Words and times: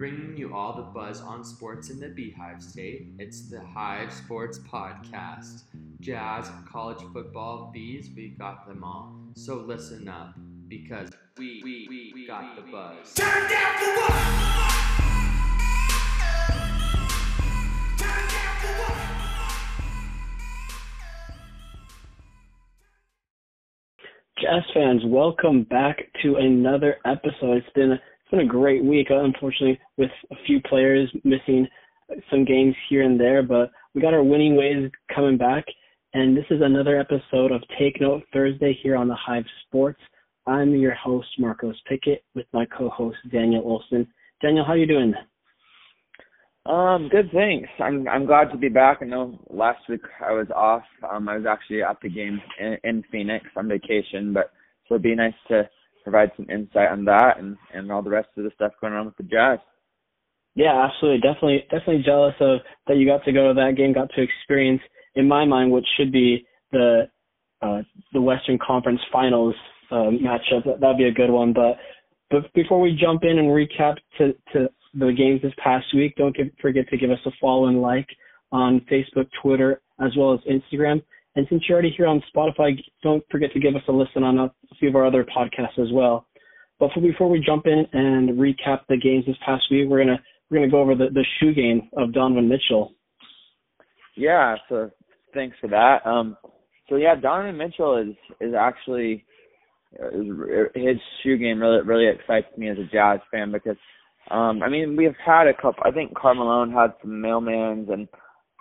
bringing 0.00 0.34
you 0.34 0.54
all 0.54 0.74
the 0.74 0.80
buzz 0.80 1.20
on 1.20 1.44
sports 1.44 1.90
in 1.90 2.00
the 2.00 2.08
Beehive 2.08 2.62
State. 2.62 3.08
It's 3.18 3.50
the 3.50 3.60
Hive 3.60 4.10
Sports 4.10 4.58
Podcast. 4.60 5.64
Jazz, 6.00 6.50
college 6.66 7.04
football, 7.12 7.70
bees, 7.70 8.08
we 8.16 8.28
got 8.28 8.66
them 8.66 8.82
all. 8.82 9.14
So 9.34 9.56
listen 9.56 10.08
up, 10.08 10.32
because 10.68 11.10
we, 11.36 11.60
we, 11.62 11.86
we, 11.90 12.12
we 12.14 12.26
got 12.26 12.56
the 12.56 12.62
buzz. 12.62 13.12
Turn 13.12 13.50
down 13.50 13.76
for 13.76 13.94
what? 13.96 14.12
Turn 17.98 18.26
down 18.30 18.56
for 18.62 18.72
what? 18.80 18.96
Jazz 24.40 24.62
fans, 24.72 25.02
welcome 25.04 25.64
back 25.64 25.98
to 26.22 26.36
another 26.36 26.96
episode. 27.04 27.58
It's 27.58 27.68
been 27.74 27.98
it's 28.30 28.36
been 28.36 28.46
a 28.46 28.48
great 28.48 28.84
week, 28.84 29.08
uh, 29.10 29.24
unfortunately, 29.24 29.78
with 29.96 30.10
a 30.30 30.36
few 30.46 30.60
players 30.62 31.10
missing 31.24 31.66
some 32.30 32.44
games 32.44 32.76
here 32.88 33.02
and 33.02 33.18
there, 33.18 33.42
but 33.42 33.72
we 33.92 34.00
got 34.00 34.14
our 34.14 34.22
winning 34.22 34.54
ways 34.54 34.88
coming 35.12 35.36
back, 35.36 35.64
and 36.14 36.36
this 36.36 36.44
is 36.48 36.60
another 36.62 36.96
episode 37.00 37.50
of 37.50 37.60
Take 37.76 38.00
Note 38.00 38.22
Thursday 38.32 38.78
here 38.84 38.94
on 38.94 39.08
the 39.08 39.16
Hive 39.16 39.44
Sports. 39.66 40.00
I'm 40.46 40.76
your 40.76 40.94
host 40.94 41.26
Marcos 41.40 41.74
Pickett 41.88 42.22
with 42.36 42.46
my 42.52 42.66
co-host 42.66 43.18
Daniel 43.32 43.62
Olson. 43.64 44.06
Daniel, 44.40 44.64
how 44.64 44.74
are 44.74 44.78
you 44.78 44.86
doing? 44.86 45.12
Um, 46.66 47.08
good 47.10 47.30
thanks. 47.32 47.68
I'm 47.80 48.06
I'm 48.06 48.26
glad 48.26 48.52
to 48.52 48.58
be 48.58 48.68
back. 48.68 48.98
I 49.02 49.06
know 49.06 49.40
last 49.48 49.80
week 49.88 50.02
I 50.24 50.30
was 50.32 50.46
off. 50.54 50.84
Um, 51.10 51.28
I 51.28 51.36
was 51.36 51.46
actually 51.46 51.82
at 51.82 51.96
the 52.00 52.08
game 52.08 52.40
in, 52.60 52.76
in 52.84 53.04
Phoenix 53.10 53.46
on 53.56 53.66
vacation, 53.66 54.32
but 54.32 54.52
so 54.86 54.94
it'd 54.94 55.02
be 55.02 55.16
nice 55.16 55.34
to 55.48 55.68
provide 56.02 56.30
some 56.36 56.48
insight 56.50 56.90
on 56.90 57.04
that 57.04 57.38
and 57.38 57.56
and 57.74 57.90
all 57.90 58.02
the 58.02 58.10
rest 58.10 58.28
of 58.36 58.44
the 58.44 58.50
stuff 58.54 58.72
going 58.80 58.92
on 58.92 59.06
with 59.06 59.16
the 59.16 59.22
Jazz. 59.24 59.58
Yeah, 60.54 60.86
absolutely. 60.86 61.20
Definitely 61.20 61.62
definitely 61.70 62.02
jealous 62.04 62.34
of 62.40 62.60
that 62.86 62.96
you 62.96 63.06
got 63.06 63.24
to 63.24 63.32
go 63.32 63.48
to 63.48 63.54
that 63.54 63.76
game, 63.76 63.92
got 63.92 64.10
to 64.10 64.22
experience 64.22 64.82
in 65.14 65.28
my 65.28 65.44
mind 65.44 65.70
what 65.70 65.84
should 65.96 66.12
be 66.12 66.46
the 66.72 67.08
uh 67.62 67.82
the 68.12 68.20
Western 68.20 68.58
Conference 68.58 69.00
Finals 69.12 69.54
um 69.90 70.18
matchup. 70.22 70.64
That 70.64 70.80
that'd 70.80 70.98
be 70.98 71.04
a 71.04 71.12
good 71.12 71.30
one. 71.30 71.52
But 71.52 71.76
but 72.30 72.52
before 72.54 72.80
we 72.80 72.96
jump 73.00 73.24
in 73.24 73.38
and 73.38 73.48
recap 73.48 73.96
to 74.18 74.32
to 74.52 74.68
the 74.94 75.12
games 75.12 75.42
this 75.42 75.52
past 75.62 75.86
week, 75.94 76.14
don't 76.16 76.34
give, 76.34 76.48
forget 76.60 76.88
to 76.88 76.96
give 76.96 77.10
us 77.10 77.18
a 77.26 77.30
follow 77.40 77.66
and 77.66 77.80
like 77.80 78.08
on 78.52 78.80
Facebook, 78.90 79.28
Twitter, 79.40 79.80
as 80.00 80.10
well 80.16 80.34
as 80.34 80.40
Instagram. 80.40 81.02
And 81.36 81.46
since 81.48 81.62
you're 81.68 81.76
already 81.76 81.94
here 81.96 82.06
on 82.06 82.22
Spotify, 82.34 82.72
don't 83.02 83.24
forget 83.30 83.52
to 83.52 83.60
give 83.60 83.76
us 83.76 83.82
a 83.88 83.92
listen 83.92 84.24
on 84.24 84.38
a, 84.38 84.52
few 84.78 84.88
of 84.88 84.96
our 84.96 85.06
other 85.06 85.24
podcasts 85.24 85.78
as 85.78 85.92
well. 85.92 86.26
But 86.78 86.90
for, 86.92 87.00
before 87.00 87.28
we 87.28 87.40
jump 87.44 87.66
in 87.66 87.84
and 87.92 88.30
recap 88.38 88.80
the 88.88 88.96
games 88.96 89.26
this 89.26 89.36
past 89.44 89.64
week, 89.70 89.88
we're 89.88 90.02
gonna 90.02 90.20
we're 90.50 90.58
gonna 90.58 90.70
go 90.70 90.80
over 90.80 90.94
the, 90.94 91.08
the 91.12 91.24
shoe 91.38 91.54
game 91.54 91.88
of 91.96 92.12
Donovan 92.12 92.48
Mitchell. 92.48 92.94
Yeah, 94.16 94.56
so 94.68 94.90
thanks 95.34 95.56
for 95.60 95.68
that. 95.68 96.04
Um, 96.04 96.36
so 96.88 96.96
yeah, 96.96 97.14
Donovan 97.14 97.56
Mitchell 97.56 97.96
is 97.98 98.16
is 98.40 98.54
actually 98.58 99.24
is, 99.92 100.26
his 100.74 100.96
shoe 101.22 101.36
game 101.36 101.60
really 101.60 101.82
really 101.82 102.08
excites 102.08 102.46
me 102.56 102.70
as 102.70 102.78
a 102.78 102.90
Jazz 102.90 103.20
fan 103.30 103.52
because 103.52 103.76
um, 104.30 104.62
I 104.62 104.68
mean 104.68 104.96
we've 104.96 105.16
had 105.24 105.46
a 105.46 105.54
couple. 105.54 105.82
I 105.84 105.90
think 105.90 106.14
Karl 106.14 106.34
Malone 106.34 106.72
had 106.72 106.94
some 107.02 107.12
mailmans 107.12 107.92
and 107.92 108.08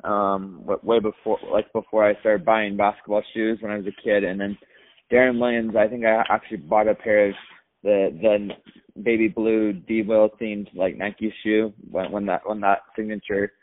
um 0.03 0.61
way 0.83 1.00
before 1.00 1.39
like 1.52 1.72
before 1.73 2.05
I 2.08 2.19
started 2.22 2.45
buying 2.45 2.78
basketball 2.78 3.23
shoes 3.33 3.59
when 3.61 3.72
I 3.72 3.78
was 3.78 3.88
a 3.88 4.02
kid. 4.03 4.23
And 4.23 4.39
then 4.39 4.58
Deron 5.11 5.39
Williams 5.39 5.75
I 5.75 5.88
think 5.88 6.05
I 6.05 6.23
actually 6.30 6.58
bought 6.58 6.88
a 6.88 6.95
pair 6.95 7.30
of 7.30 7.36
the 7.83 8.09
the 8.22 9.02
baby 9.02 9.27
blue 9.27 9.73
D 9.73 10.02
Will 10.02 10.30
themed 10.42 10.67
like 10.75 10.97
Nike 10.97 11.33
shoe 11.43 11.73
when 11.89 12.11
when 12.11 12.26
that 12.27 12.42
when 12.45 12.61
that 12.61 12.80
signature 12.95 13.54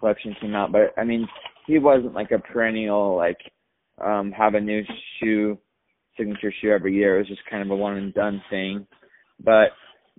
collection 0.00 0.34
came 0.40 0.54
out. 0.54 0.72
But 0.72 0.94
I 0.96 1.04
mean 1.04 1.28
he 1.66 1.78
wasn't 1.78 2.14
like 2.14 2.30
a 2.30 2.38
perennial 2.38 3.16
like 3.16 3.38
um 4.04 4.32
have 4.32 4.54
a 4.54 4.60
new 4.60 4.82
shoe 5.20 5.58
signature 6.16 6.52
shoe 6.60 6.70
every 6.70 6.94
year. 6.94 7.16
It 7.16 7.20
was 7.20 7.28
just 7.28 7.48
kind 7.50 7.62
of 7.62 7.70
a 7.70 7.76
one 7.76 7.96
and 7.96 8.14
done 8.14 8.42
thing. 8.50 8.86
But 9.40 9.68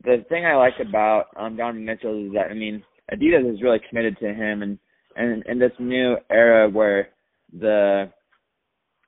the 0.04 0.26
thing 0.30 0.46
I 0.46 0.56
like 0.56 0.76
about 0.80 1.26
um 1.38 1.58
Donovan 1.58 1.86
Mitchell 1.86 2.28
is 2.28 2.34
that 2.34 2.52
I 2.52 2.54
mean 2.54 2.84
Adidas 3.12 3.54
is 3.54 3.62
really 3.62 3.82
committed 3.90 4.18
to 4.20 4.34
him 4.34 4.62
and 4.62 4.80
and 5.16 5.44
in 5.46 5.60
this 5.60 5.72
new 5.80 6.16
era 6.30 6.70
where 6.70 7.10
the 7.58 8.12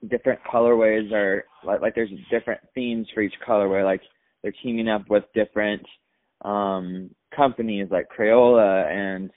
different 0.10 0.40
colorways 0.52 1.12
are 1.12 1.44
like 1.64 1.82
like 1.82 1.96
there's 1.96 2.10
different 2.30 2.62
themes 2.76 3.08
for 3.14 3.22
each 3.22 3.34
colorway 3.48 3.84
like 3.84 4.02
they're 4.42 4.54
teaming 4.64 4.88
up 4.88 5.04
with 5.10 5.24
different 5.34 5.82
um 6.46 7.10
companies 7.36 7.88
like 7.92 8.08
Crayola 8.16 8.86
and 8.90 9.30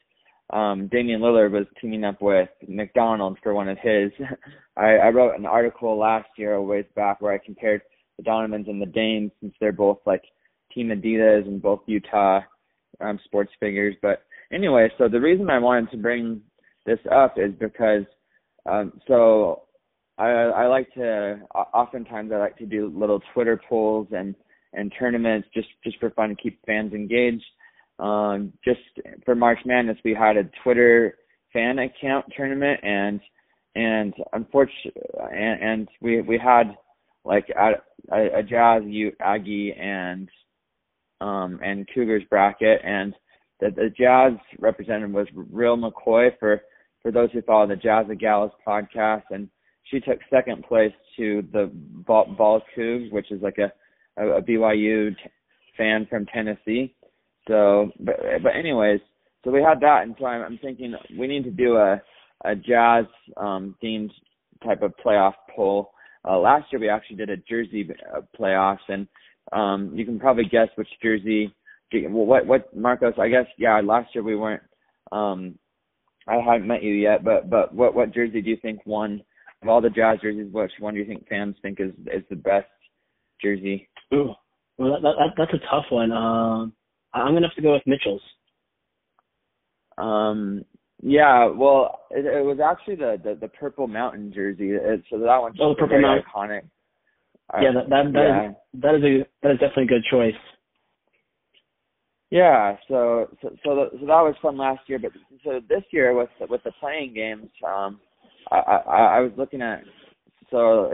um 0.53 0.89
Damian 0.89 1.21
Lillard 1.21 1.53
was 1.53 1.67
teaming 1.81 2.05
up 2.05 2.21
with 2.21 2.49
McDonald's 2.67 3.39
for 3.43 3.55
one 3.55 3.69
of 3.69 3.79
his. 3.79 4.11
I, 4.77 4.97
I 4.97 5.09
wrote 5.09 5.39
an 5.39 5.47
article 5.47 5.99
last 5.99 6.29
year 6.37 6.55
a 6.55 6.63
ways 6.63 6.85
back 6.97 7.21
where 7.21 7.33
I 7.33 7.39
compared 7.45 7.83
the 8.17 8.25
Donovans 8.25 8.67
and 8.69 8.81
the 8.81 8.87
Dames 8.87 9.31
since 9.41 9.55
they're 9.61 9.73
both 9.73 9.99
like 10.07 10.23
Team 10.75 10.89
Adidas 10.89 11.47
and 11.47 11.63
both 11.63 11.81
Utah 11.87 12.41
um 13.01 13.19
sports 13.25 13.53
figures. 13.61 13.97
But 14.03 14.23
anyway 14.53 14.91
so 14.99 15.09
the 15.09 15.21
reason 15.21 15.49
I 15.51 15.59
wanted 15.59 15.91
to 15.93 15.97
bring 15.97 16.43
this 16.87 16.99
up 17.11 17.35
is 17.39 17.53
because 17.59 18.05
um 18.67 18.93
so 19.07 19.63
I 20.19 20.29
I 20.29 20.67
like 20.67 20.93
to 20.95 21.41
oftentimes 21.53 22.31
I 22.33 22.37
like 22.37 22.57
to 22.59 22.67
do 22.67 22.93
little 22.95 23.21
Twitter 23.33 23.61
polls 23.69 24.09
and 24.13 24.35
and 24.73 24.93
tournaments 24.99 25.49
just 25.55 25.69
just 25.85 25.99
for 25.99 26.11
fun 26.11 26.31
to 26.31 26.35
keep 26.35 26.61
fans 26.67 26.93
engaged. 26.93 27.45
Um 27.99 28.53
just 28.65 28.81
for 29.25 29.35
March 29.35 29.59
Madness 29.65 29.99
we 30.05 30.15
had 30.15 30.37
a 30.37 30.45
Twitter 30.63 31.17
fan 31.53 31.79
account 31.79 32.27
tournament 32.37 32.81
and 32.83 33.21
and 33.75 34.15
unfortunately 34.33 34.93
and, 35.33 35.63
and 35.63 35.89
we 36.01 36.21
we 36.23 36.39
had 36.39 36.77
like 37.25 37.47
a, 37.59 37.73
a, 38.15 38.43
Jazz 38.43 38.83
U 38.87 39.13
Aggie 39.21 39.75
and 39.79 40.29
um 41.21 41.61
and 41.63 41.89
Cougars 41.95 42.23
bracket 42.31 42.81
and 42.85 43.15
the 43.61 43.71
the 43.71 43.91
Jazz 43.97 44.33
representative 44.59 45.13
was 45.13 45.27
Real 45.35 45.77
McCoy 45.77 46.31
for 46.39 46.63
for 47.03 47.11
those 47.11 47.31
who 47.33 47.43
follow 47.43 47.67
the 47.67 47.77
Jazz 47.77 48.07
of 48.11 48.19
Gallus 48.19 48.53
podcast, 48.67 49.25
and 49.31 49.49
she 49.85 50.01
took 50.01 50.19
second 50.31 50.65
place 50.65 50.93
to 51.17 51.43
the 51.53 51.71
Ball, 51.75 52.27
Ball 52.37 52.63
Cougs, 52.77 53.11
which 53.13 53.31
is 53.31 53.43
like 53.43 53.59
a, 53.59 53.73
a, 54.23 54.37
a 54.37 54.43
BYU 54.43 55.11
t- 55.11 55.17
fan 55.77 56.07
from 56.09 56.27
Tennessee. 56.27 56.95
So, 57.49 57.91
but 58.01 58.17
but 58.43 58.55
anyways, 58.55 59.01
so 59.45 59.51
we 59.51 59.63
had 59.63 59.81
that, 59.81 60.03
and 60.03 60.15
so 60.19 60.27
I'm, 60.27 60.43
I'm 60.43 60.59
thinking 60.59 60.95
we 61.19 61.27
need 61.27 61.45
to 61.45 61.51
do 61.51 61.77
a 61.77 62.01
a 62.45 62.55
Jazz 62.55 63.05
um, 63.37 63.75
themed 63.83 64.11
type 64.65 64.83
of 64.83 64.95
playoff 65.05 65.35
poll. 65.55 65.93
Uh, 66.27 66.39
last 66.39 66.67
year 66.71 66.81
we 66.81 66.89
actually 66.89 67.17
did 67.17 67.31
a 67.31 67.37
jersey 67.37 67.89
uh, 68.15 68.21
playoffs, 68.39 68.79
and 68.89 69.07
um, 69.53 69.93
you 69.95 70.05
can 70.05 70.19
probably 70.19 70.45
guess 70.45 70.69
which 70.77 70.89
jersey. 71.03 71.55
Well, 71.93 72.27
what 72.27 72.47
what 72.47 72.77
Marcos? 72.77 73.15
I 73.19 73.29
guess 73.29 73.47
yeah. 73.59 73.81
Last 73.83 74.15
year 74.15 74.23
we 74.23 74.37
weren't 74.37 74.63
um 75.11 75.59
I 76.31 76.53
haven't 76.53 76.69
met 76.69 76.83
you 76.83 76.95
yet, 76.95 77.25
but 77.25 77.51
but 77.51 77.75
what 77.75 77.95
what 77.95 78.15
jersey 78.15 78.41
do 78.41 78.51
you 78.51 78.57
think 78.63 78.81
won 78.87 79.23
of 79.63 79.69
all 79.69 79.81
the 79.81 79.91
Jazz 79.91 80.19
jerseys? 80.23 80.53
Which 80.53 80.71
one 80.79 80.95
do 80.95 81.01
you 81.01 81.07
think 81.07 81.29
fans 81.29 81.57
think 81.63 81.81
is 81.81 81.93
is 82.07 82.23
the 82.31 82.37
best 82.37 82.69
jersey? 83.43 83.89
Ooh, 84.15 84.33
well 84.79 84.93
that, 84.93 85.03
that 85.03 85.31
that's 85.37 85.55
a 85.55 85.67
tough 85.71 85.87
one. 85.91 86.13
Um, 86.13 86.73
I'm 87.13 87.35
gonna 87.35 87.49
have 87.49 87.57
to 87.57 87.63
go 87.63 87.73
with 87.73 87.83
Mitchell's. 87.87 88.23
Um, 89.99 90.65
yeah, 91.03 91.47
well, 91.47 92.01
it, 92.11 92.25
it 92.25 92.45
was 92.45 92.59
actually 92.61 92.97
the, 92.97 93.21
the 93.23 93.35
the 93.41 93.49
Purple 93.49 93.89
Mountain 93.89 94.33
jersey. 94.35 94.71
It, 94.71 95.03
so 95.11 95.19
that 95.19 95.39
one's 95.39 95.57
Oh, 95.61 95.71
the 95.71 95.75
Purple 95.75 95.89
very 95.89 96.03
Mountain. 96.03 96.25
iconic. 96.35 96.63
Yeah, 97.61 97.73
that 97.75 97.89
that 97.89 98.13
that 98.13 98.21
yeah. 98.21 98.49
is 98.51 98.55
that 98.75 98.95
is 98.95 99.03
a 99.03 99.27
that 99.43 99.53
is 99.53 99.59
definitely 99.59 99.85
a 99.85 99.87
good 99.87 100.05
choice. 100.11 100.35
Yeah, 102.31 102.77
so 102.89 103.29
so 103.43 103.51
so, 103.65 103.75
the, 103.75 103.87
so 103.99 104.07
that 104.07 104.23
was 104.23 104.37
fun 104.41 104.57
last 104.57 104.81
year, 104.89 104.99
but 105.01 105.11
so 105.45 105.61
this 105.69 105.83
year 105.91 106.17
with 106.17 106.29
with 106.49 106.63
the 106.63 106.71
play-in 106.79 107.13
games, 107.13 107.51
um, 107.67 108.01
I 108.53 108.57
I, 108.59 108.99
I 109.17 109.21
was 109.21 109.33
looking 109.37 109.63
at 109.63 109.83
so 110.51 110.93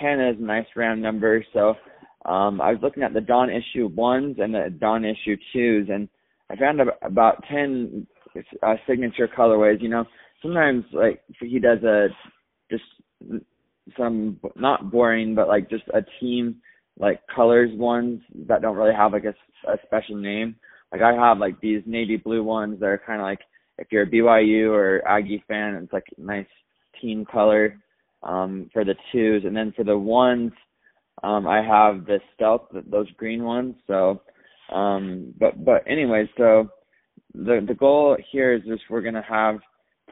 ten 0.00 0.20
is 0.20 0.36
a 0.38 0.42
nice 0.42 0.66
round 0.76 1.00
number, 1.00 1.42
so 1.54 1.70
um, 2.26 2.60
I 2.60 2.70
was 2.72 2.80
looking 2.82 3.02
at 3.02 3.14
the 3.14 3.20
Don 3.22 3.48
issue 3.50 3.86
ones 3.94 4.36
and 4.38 4.54
the 4.54 4.68
Don 4.78 5.04
issue 5.06 5.36
twos, 5.54 5.88
and 5.90 6.06
I 6.50 6.56
found 6.56 6.80
about 7.02 7.42
ten 7.50 8.06
uh, 8.62 8.74
signature 8.86 9.28
colorways. 9.28 9.80
You 9.80 9.88
know, 9.88 10.04
sometimes 10.42 10.84
like 10.92 11.22
he 11.40 11.60
does 11.60 11.82
a 11.82 12.08
just 12.70 12.84
some 13.96 14.38
not 14.56 14.90
boring, 14.90 15.34
but 15.34 15.48
like 15.48 15.70
just 15.70 15.84
a 15.94 16.02
team 16.20 16.56
like 16.98 17.20
colors 17.34 17.70
ones 17.74 18.20
that 18.46 18.62
don't 18.62 18.76
really 18.76 18.94
have 18.94 19.12
like 19.12 19.24
a, 19.24 19.34
a 19.70 19.76
special 19.86 20.16
name. 20.16 20.56
Like 20.92 21.02
I 21.02 21.12
have 21.14 21.38
like 21.38 21.60
these 21.60 21.82
navy 21.86 22.16
blue 22.16 22.42
ones 22.44 22.80
that 22.80 22.86
are 22.86 23.02
kind 23.04 23.20
of 23.20 23.24
like 23.24 23.40
if 23.78 23.88
you're 23.90 24.04
a 24.04 24.10
BYU 24.10 24.70
or 24.70 25.06
Aggie 25.06 25.42
fan, 25.48 25.74
it's 25.74 25.92
like 25.92 26.04
nice 26.16 26.46
team 27.00 27.24
color 27.24 27.76
um 28.22 28.70
for 28.72 28.84
the 28.84 28.94
twos, 29.12 29.44
and 29.44 29.56
then 29.56 29.72
for 29.76 29.84
the 29.84 29.98
ones, 29.98 30.52
um 31.22 31.46
I 31.46 31.62
have 31.62 32.06
the 32.06 32.20
stealth 32.34 32.68
those 32.90 33.10
green 33.12 33.44
ones. 33.44 33.74
So, 33.86 34.22
um 34.72 35.34
but 35.38 35.64
but 35.64 35.82
anyway, 35.86 36.28
so 36.36 36.68
the 37.34 37.64
the 37.66 37.74
goal 37.74 38.16
here 38.30 38.54
is 38.54 38.62
just 38.62 38.82
we're 38.88 39.02
gonna 39.02 39.24
have 39.28 39.58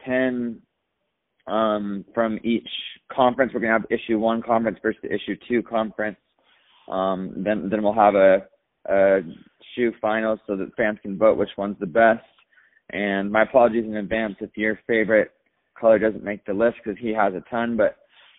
ten 0.05 0.61
um 1.47 2.05
from 2.13 2.39
each 2.43 2.69
conference. 3.11 3.51
We're 3.53 3.61
gonna 3.61 3.73
have 3.73 3.85
issue 3.89 4.19
one 4.19 4.41
conference 4.41 4.79
versus 4.81 5.01
issue 5.03 5.35
two 5.47 5.63
conference. 5.63 6.17
Um 6.89 7.33
then 7.37 7.69
then 7.69 7.81
we'll 7.81 7.93
have 7.93 8.15
a 8.15 8.43
a 8.89 9.21
shoe 9.75 9.91
final 10.01 10.37
so 10.47 10.55
that 10.55 10.75
fans 10.75 10.99
can 11.01 11.17
vote 11.17 11.37
which 11.37 11.49
one's 11.57 11.79
the 11.79 11.85
best. 11.85 12.25
And 12.91 13.31
my 13.31 13.43
apologies 13.43 13.85
in 13.85 13.95
advance 13.95 14.35
if 14.39 14.51
your 14.55 14.79
favorite 14.87 15.31
color 15.79 15.99
doesn't 15.99 16.23
make 16.23 16.45
the 16.45 16.53
list 16.53 16.77
because 16.83 16.99
he 16.99 17.13
has 17.13 17.33
a 17.33 17.43
ton, 17.49 17.77
but 17.77 17.97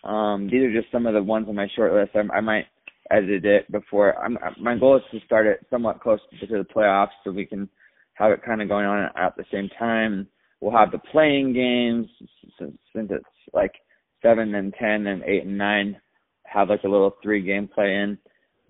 um 0.09 0.49
these 0.51 0.63
are 0.63 0.73
just 0.73 0.93
some 0.93 1.07
of 1.07 1.15
the 1.15 1.23
ones 1.23 1.47
on 1.49 1.55
my 1.55 1.69
short 1.75 1.93
list. 1.93 2.11
I, 2.15 2.37
I 2.37 2.41
might 2.41 2.67
edit 3.11 3.45
it 3.45 3.71
before. 3.71 4.17
I'm, 4.23 4.39
my 4.61 4.77
goal 4.77 4.97
is 4.97 5.03
to 5.13 5.25
start 5.27 5.47
it 5.47 5.67
somewhat 5.71 6.01
close 6.01 6.21
to 6.41 6.47
the 6.47 6.67
playoffs 6.75 7.09
so 7.23 7.31
we 7.31 7.47
can 7.47 7.69
have 8.15 8.31
it 8.33 8.43
kind 8.45 8.63
of 8.63 8.69
going 8.69 8.87
on 8.87 9.11
at 9.17 9.37
the 9.37 9.45
same 9.53 9.69
time. 9.79 10.27
We'll 10.61 10.77
have 10.77 10.93
the 10.93 10.99
play-in 10.99 11.53
games 11.53 12.07
since, 12.59 12.77
since 12.95 13.11
it's 13.11 13.25
like 13.53 13.73
seven 14.23 14.55
and 14.55 14.73
ten 14.79 15.07
and 15.07 15.23
eight 15.25 15.45
and 15.45 15.59
nine 15.59 15.97
have 16.45 16.71
like 16.71 16.85
a 16.85 16.89
little 16.89 17.17
three 17.23 17.43
game 17.43 17.69
play 17.69 17.95
in. 17.95 18.19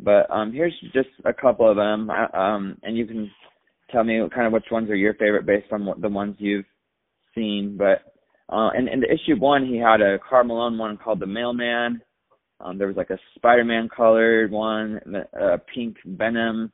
But 0.00 0.30
um 0.30 0.52
here's 0.52 0.74
just 0.92 1.08
a 1.24 1.32
couple 1.32 1.68
of 1.68 1.76
them. 1.76 2.10
Um 2.10 2.78
and 2.82 2.96
you 2.96 3.06
can 3.06 3.30
tell 3.90 4.04
me 4.04 4.20
kind 4.34 4.46
of 4.46 4.52
which 4.52 4.66
ones 4.70 4.90
are 4.90 4.96
your 4.96 5.14
favorite 5.14 5.46
based 5.46 5.72
on 5.72 5.88
the 6.00 6.08
ones 6.08 6.36
you've 6.38 6.64
seen. 7.34 7.76
But 7.78 8.12
uh 8.52 8.70
in, 8.76 8.88
in 8.88 9.00
the 9.00 9.12
issue 9.12 9.38
one 9.38 9.66
he 9.66 9.78
had 9.78 10.00
a 10.00 10.18
Karl 10.18 10.44
Malone 10.44 10.78
one 10.78 10.96
called 10.96 11.20
the 11.20 11.26
Mailman. 11.26 12.00
Um 12.60 12.78
there 12.78 12.88
was 12.88 12.96
like 12.96 13.10
a 13.10 13.18
Spider 13.36 13.64
Man 13.64 13.88
colored 13.94 14.50
one, 14.50 15.00
a 15.34 15.58
pink 15.58 15.96
Venom 16.04 16.72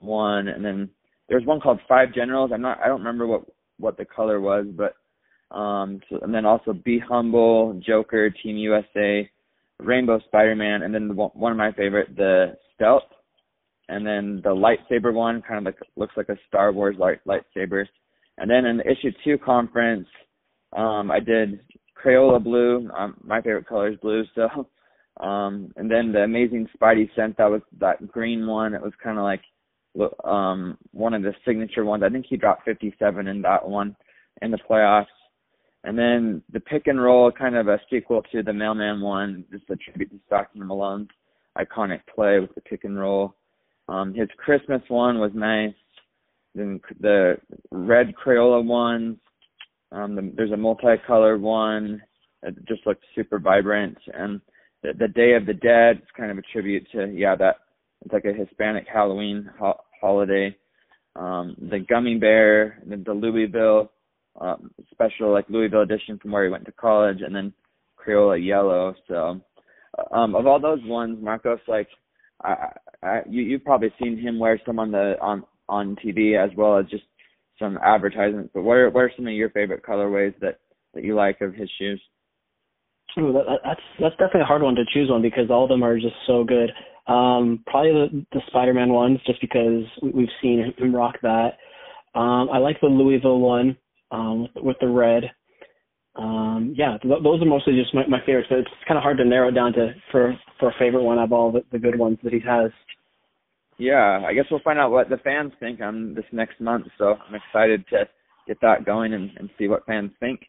one, 0.00 0.48
and 0.48 0.64
then 0.64 0.90
there 1.28 1.38
was 1.38 1.46
one 1.46 1.60
called 1.60 1.80
Five 1.88 2.14
Generals. 2.14 2.50
I'm 2.52 2.62
not 2.62 2.78
I 2.82 2.88
don't 2.88 3.00
remember 3.00 3.26
what 3.26 3.42
what 3.78 3.96
the 3.96 4.04
color 4.04 4.40
was, 4.40 4.66
but 4.76 4.94
um 5.56 6.00
so, 6.10 6.18
and 6.20 6.34
then 6.34 6.44
also 6.44 6.72
Be 6.74 6.98
Humble, 6.98 7.80
Joker, 7.84 8.28
Team 8.30 8.56
USA, 8.58 9.28
Rainbow 9.80 10.20
Spider-Man, 10.26 10.82
and 10.82 10.94
then 10.94 11.08
the, 11.08 11.14
one 11.14 11.52
of 11.52 11.58
my 11.58 11.72
favorite, 11.72 12.16
the 12.16 12.56
Stealth, 12.74 13.04
and 13.88 14.06
then 14.06 14.40
the 14.44 14.50
lightsaber 14.50 15.12
one, 15.12 15.42
kind 15.42 15.58
of 15.58 15.64
like 15.64 15.80
looks 15.96 16.16
like 16.16 16.28
a 16.28 16.36
Star 16.46 16.72
Wars 16.72 16.96
light 16.98 17.20
lightsaber. 17.26 17.84
And 18.36 18.50
then 18.50 18.66
in 18.66 18.76
the 18.78 18.90
issue 18.90 19.10
two 19.24 19.38
conference, 19.38 20.06
um 20.76 21.10
I 21.10 21.20
did 21.20 21.60
Crayola 22.02 22.42
blue. 22.42 22.88
Um, 22.96 23.16
my 23.24 23.40
favorite 23.40 23.66
color 23.66 23.90
is 23.90 23.98
blue, 24.00 24.24
so 24.34 24.68
um 25.24 25.72
and 25.76 25.90
then 25.90 26.12
the 26.12 26.20
Amazing 26.20 26.68
Spidey 26.76 27.14
Sense 27.14 27.34
that 27.38 27.50
was 27.50 27.62
that 27.80 28.06
green 28.08 28.46
one. 28.46 28.74
It 28.74 28.82
was 28.82 28.92
kind 29.02 29.18
of 29.18 29.24
like 29.24 29.42
um 30.24 30.76
one 30.92 31.14
of 31.14 31.22
the 31.22 31.34
signature 31.46 31.84
ones. 31.84 32.02
I 32.04 32.10
think 32.10 32.26
he 32.28 32.36
dropped 32.36 32.64
57 32.64 33.26
in 33.26 33.42
that 33.42 33.66
one 33.66 33.96
in 34.42 34.50
the 34.50 34.58
playoffs. 34.68 35.06
And 35.88 35.98
then 35.98 36.42
the 36.52 36.60
pick 36.60 36.86
and 36.86 37.02
roll, 37.02 37.32
kind 37.32 37.56
of 37.56 37.68
a 37.68 37.80
sequel 37.88 38.20
to 38.30 38.42
the 38.42 38.52
mailman 38.52 39.00
one, 39.00 39.46
just 39.50 39.70
a 39.70 39.76
tribute 39.76 40.10
to 40.10 40.20
Stockton 40.26 40.66
Malone's 40.66 41.08
iconic 41.56 42.00
play 42.14 42.40
with 42.40 42.54
the 42.54 42.60
pick 42.60 42.84
and 42.84 43.00
roll. 43.00 43.34
Um, 43.88 44.12
his 44.12 44.28
Christmas 44.36 44.82
one 44.88 45.18
was 45.18 45.30
nice. 45.34 45.72
Then 46.54 46.78
the 47.00 47.38
red 47.70 48.12
Crayola 48.22 48.62
one, 48.62 49.18
um, 49.90 50.14
the, 50.14 50.30
there's 50.36 50.52
a 50.52 50.58
multicolored 50.58 51.40
one 51.40 52.02
that 52.42 52.62
just 52.66 52.86
looked 52.86 53.06
super 53.14 53.38
vibrant. 53.38 53.96
And 54.12 54.42
the, 54.82 54.92
the 54.92 55.08
Day 55.08 55.32
of 55.36 55.46
the 55.46 55.54
Dead 55.54 56.02
is 56.02 56.08
kind 56.14 56.30
of 56.30 56.36
a 56.36 56.42
tribute 56.52 56.86
to 56.92 57.06
yeah 57.16 57.34
that 57.36 57.60
it's 58.04 58.12
like 58.12 58.26
a 58.26 58.34
Hispanic 58.34 58.84
Halloween 58.92 59.48
ho- 59.58 59.80
holiday. 59.98 60.54
Um, 61.16 61.56
the 61.58 61.78
gummy 61.78 62.18
bear, 62.18 62.82
the, 62.86 62.96
the 62.96 63.14
Louisville 63.14 63.90
um, 64.40 64.70
special 64.90 65.32
like 65.32 65.48
Louisville 65.48 65.82
edition 65.82 66.18
from 66.18 66.32
where 66.32 66.44
he 66.44 66.50
went 66.50 66.64
to 66.66 66.72
college, 66.72 67.18
and 67.20 67.34
then 67.34 67.52
Crayola 67.98 68.44
yellow. 68.44 68.94
So 69.06 69.40
um, 70.12 70.34
of 70.34 70.46
all 70.46 70.60
those 70.60 70.80
ones, 70.84 71.18
Marcos, 71.20 71.60
like 71.66 71.88
I, 72.42 72.68
I, 73.02 73.20
you 73.28 73.42
you've 73.42 73.64
probably 73.64 73.92
seen 74.00 74.18
him 74.18 74.38
wear 74.38 74.60
some 74.64 74.78
on 74.78 74.90
the 74.90 75.16
on 75.20 75.44
on 75.68 75.96
TV 76.04 76.42
as 76.42 76.54
well 76.56 76.78
as 76.78 76.86
just 76.86 77.04
some 77.58 77.78
advertisements. 77.82 78.50
But 78.54 78.62
what 78.62 78.76
are 78.76 78.90
what 78.90 79.00
are 79.00 79.12
some 79.16 79.26
of 79.26 79.32
your 79.32 79.50
favorite 79.50 79.82
colorways 79.82 80.34
that 80.40 80.60
that 80.94 81.04
you 81.04 81.14
like 81.14 81.40
of 81.40 81.54
his 81.54 81.70
shoes? 81.78 82.00
Ooh, 83.18 83.32
that, 83.32 83.60
that's 83.64 83.80
that's 84.00 84.16
definitely 84.16 84.42
a 84.42 84.46
hard 84.46 84.62
one 84.62 84.74
to 84.76 84.84
choose 84.92 85.10
one 85.10 85.22
because 85.22 85.50
all 85.50 85.64
of 85.64 85.68
them 85.68 85.82
are 85.82 85.96
just 85.96 86.16
so 86.26 86.44
good. 86.44 86.70
Um, 87.06 87.64
probably 87.66 87.92
the 87.92 88.26
the 88.32 88.42
Spider-Man 88.48 88.90
ones, 88.90 89.18
just 89.26 89.40
because 89.40 89.84
we've 90.02 90.28
seen 90.42 90.72
him 90.76 90.94
rock 90.94 91.16
that. 91.22 91.54
Um, 92.14 92.48
I 92.52 92.58
like 92.58 92.80
the 92.80 92.86
Louisville 92.86 93.40
one 93.40 93.76
um, 94.10 94.42
with, 94.42 94.64
with 94.64 94.76
the 94.80 94.88
red. 94.88 95.24
Um, 96.16 96.74
yeah, 96.76 96.98
th- 97.00 97.22
those 97.22 97.40
are 97.40 97.46
mostly 97.46 97.74
just 97.80 97.94
my, 97.94 98.06
my 98.06 98.20
favorites. 98.26 98.48
But 98.50 98.58
it's 98.58 98.70
kind 98.86 98.98
of 98.98 99.02
hard 99.02 99.18
to 99.18 99.24
narrow 99.24 99.48
it 99.48 99.54
down 99.54 99.72
to 99.74 99.92
for 100.10 100.36
for 100.58 100.70
a 100.70 100.74
favorite 100.78 101.04
one 101.04 101.18
of 101.18 101.32
all 101.32 101.52
the, 101.52 101.62
the 101.70 101.78
good 101.78 101.98
ones 101.98 102.18
that 102.24 102.32
he 102.32 102.40
has. 102.40 102.70
Yeah, 103.78 104.24
I 104.26 104.34
guess 104.34 104.46
we'll 104.50 104.60
find 104.60 104.78
out 104.78 104.90
what 104.90 105.08
the 105.08 105.18
fans 105.18 105.52
think 105.60 105.80
on 105.80 106.14
this 106.14 106.24
next 106.32 106.60
month. 106.60 106.86
So 106.98 107.14
I'm 107.28 107.34
excited 107.36 107.84
to 107.90 108.08
get 108.48 108.60
that 108.60 108.84
going 108.84 109.14
and, 109.14 109.30
and 109.36 109.48
see 109.56 109.68
what 109.68 109.86
fans 109.86 110.10
think. 110.18 110.40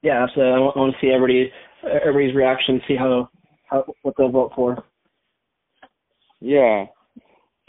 Yeah, 0.00 0.22
absolutely. 0.22 0.54
I 0.54 0.58
want, 0.58 0.76
I 0.76 0.80
want 0.80 0.94
to 0.94 1.06
see 1.06 1.12
everybody 1.12 1.52
everybody's 1.84 2.34
reaction, 2.34 2.80
see 2.88 2.96
how 2.96 3.28
how 3.66 3.84
what 4.02 4.14
they'll 4.16 4.30
vote 4.30 4.52
for. 4.54 4.82
Yeah. 6.40 6.86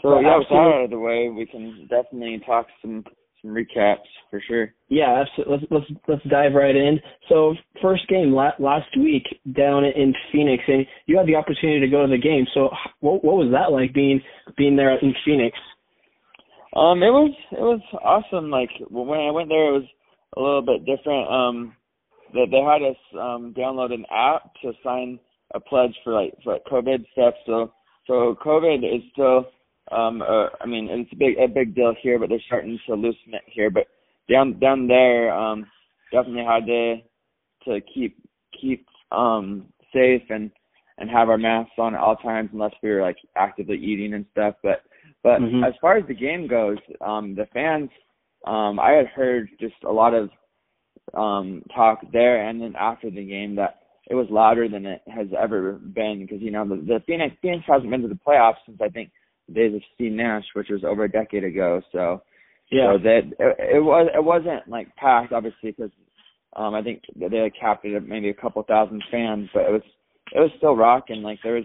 So 0.00 0.18
yeah, 0.20 0.38
with 0.38 0.48
that 0.48 0.54
out 0.54 0.84
of 0.84 0.90
the 0.90 0.98
way, 0.98 1.28
we 1.28 1.44
can 1.44 1.86
definitely 1.90 2.40
talk 2.46 2.66
some 2.80 3.04
some 3.42 3.52
recaps 3.52 4.08
for 4.30 4.42
sure. 4.46 4.72
Yeah, 4.88 5.22
absolutely. 5.22 5.68
Let's 5.70 5.86
let's 5.88 6.00
let's 6.08 6.24
dive 6.30 6.54
right 6.54 6.74
in. 6.74 7.00
So 7.28 7.54
first 7.80 8.06
game 8.08 8.32
la- 8.32 8.58
last 8.58 8.96
week 8.96 9.24
down 9.56 9.84
in 9.84 10.14
Phoenix, 10.32 10.62
and 10.66 10.86
you 11.06 11.16
had 11.16 11.26
the 11.26 11.36
opportunity 11.36 11.80
to 11.80 11.88
go 11.88 12.02
to 12.06 12.10
the 12.10 12.18
game. 12.18 12.46
So 12.54 12.70
what 13.00 13.24
what 13.24 13.36
was 13.36 13.50
that 13.52 13.72
like 13.72 13.92
being 13.94 14.20
being 14.56 14.76
there 14.76 14.96
in 14.98 15.14
Phoenix? 15.24 15.56
Um, 16.76 17.02
it 17.02 17.10
was 17.10 17.32
it 17.52 17.60
was 17.60 17.80
awesome. 18.02 18.50
Like 18.50 18.70
when 18.88 19.18
I 19.18 19.30
went 19.30 19.48
there, 19.48 19.74
it 19.74 19.78
was 19.80 19.88
a 20.36 20.40
little 20.40 20.62
bit 20.62 20.86
different. 20.86 21.28
Um, 21.28 21.76
that 22.32 22.46
they 22.50 22.60
had 22.60 22.82
us 22.88 22.96
um 23.14 23.54
download 23.56 23.92
an 23.92 24.04
app 24.10 24.52
to 24.62 24.72
sign 24.84 25.18
a 25.54 25.60
pledge 25.60 25.94
for 26.04 26.12
like 26.12 26.34
for 26.44 26.52
like 26.54 26.64
COVID 26.64 27.04
stuff. 27.12 27.34
So 27.46 27.72
so 28.06 28.36
COVID 28.44 28.78
is 28.78 29.02
still 29.12 29.46
um 29.90 30.22
uh, 30.22 30.48
I 30.60 30.66
mean 30.66 30.88
it's 30.90 31.12
a 31.12 31.16
big 31.16 31.38
a 31.38 31.48
big 31.48 31.74
deal 31.74 31.94
here, 32.02 32.18
but 32.18 32.28
they're 32.28 32.40
starting 32.46 32.78
to 32.86 32.94
loosen 32.94 33.34
it 33.34 33.42
here. 33.46 33.70
But 33.70 33.86
down 34.28 34.58
down 34.58 34.86
there, 34.86 35.32
um, 35.32 35.66
definitely 36.12 36.44
had 36.44 36.66
to 36.66 36.96
to 37.64 37.80
keep 37.92 38.16
keep 38.60 38.86
um 39.12 39.66
safe 39.92 40.22
and 40.30 40.50
and 40.98 41.10
have 41.10 41.28
our 41.28 41.38
masks 41.38 41.72
on 41.78 41.94
at 41.94 42.00
all 42.00 42.16
times 42.16 42.50
unless 42.52 42.72
we 42.82 42.90
were 42.90 43.02
like 43.02 43.16
actively 43.36 43.76
eating 43.78 44.14
and 44.14 44.26
stuff. 44.32 44.54
But 44.62 44.82
but 45.22 45.40
Mhm. 45.40 45.66
as 45.66 45.74
far 45.80 45.96
as 45.96 46.06
the 46.06 46.14
game 46.14 46.46
goes, 46.46 46.78
um, 47.00 47.34
the 47.34 47.46
fans, 47.46 47.90
um, 48.46 48.78
I 48.80 48.92
had 48.92 49.06
heard 49.08 49.48
just 49.58 49.82
a 49.84 49.92
lot 49.92 50.14
of 50.14 50.30
um 51.14 51.62
talk 51.74 52.00
there 52.12 52.46
and 52.48 52.60
then 52.60 52.74
after 52.76 53.10
the 53.10 53.24
game 53.24 53.56
that 53.56 53.80
it 54.08 54.14
was 54.14 54.28
louder 54.30 54.68
than 54.68 54.86
it 54.86 55.02
has 55.08 55.26
ever 55.38 55.72
been 55.72 56.20
because 56.20 56.40
you 56.40 56.50
know 56.50 56.66
the, 56.68 56.76
the 56.76 57.02
Phoenix 57.06 57.34
Phoenix 57.42 57.64
hasn't 57.66 57.90
been 57.90 58.02
to 58.02 58.08
the 58.08 58.18
playoffs 58.26 58.56
since 58.66 58.78
I 58.80 58.88
think 58.88 59.10
days 59.54 59.74
of 59.74 59.82
Steve 59.94 60.12
Nash, 60.12 60.44
which 60.54 60.68
was 60.70 60.84
over 60.84 61.04
a 61.04 61.10
decade 61.10 61.44
ago. 61.44 61.80
So 61.92 62.22
Yeah, 62.70 62.94
so 62.94 62.98
that 63.02 63.20
it, 63.38 63.76
it 63.76 63.84
was 63.84 64.08
it 64.14 64.24
wasn't 64.24 64.68
like 64.68 64.94
packed 64.96 65.32
obviously 65.32 65.72
because 65.72 65.90
um 66.56 66.74
I 66.74 66.82
think 66.82 67.02
they 67.14 67.36
had 67.36 67.52
capped 67.58 67.84
it 67.84 67.96
at 67.96 68.06
maybe 68.06 68.30
a 68.30 68.34
couple 68.34 68.62
thousand 68.62 69.02
fans, 69.10 69.48
but 69.52 69.64
it 69.64 69.72
was 69.72 69.82
it 70.34 70.40
was 70.40 70.50
still 70.56 70.76
rocking. 70.76 71.22
Like 71.22 71.38
there 71.42 71.54
was 71.54 71.64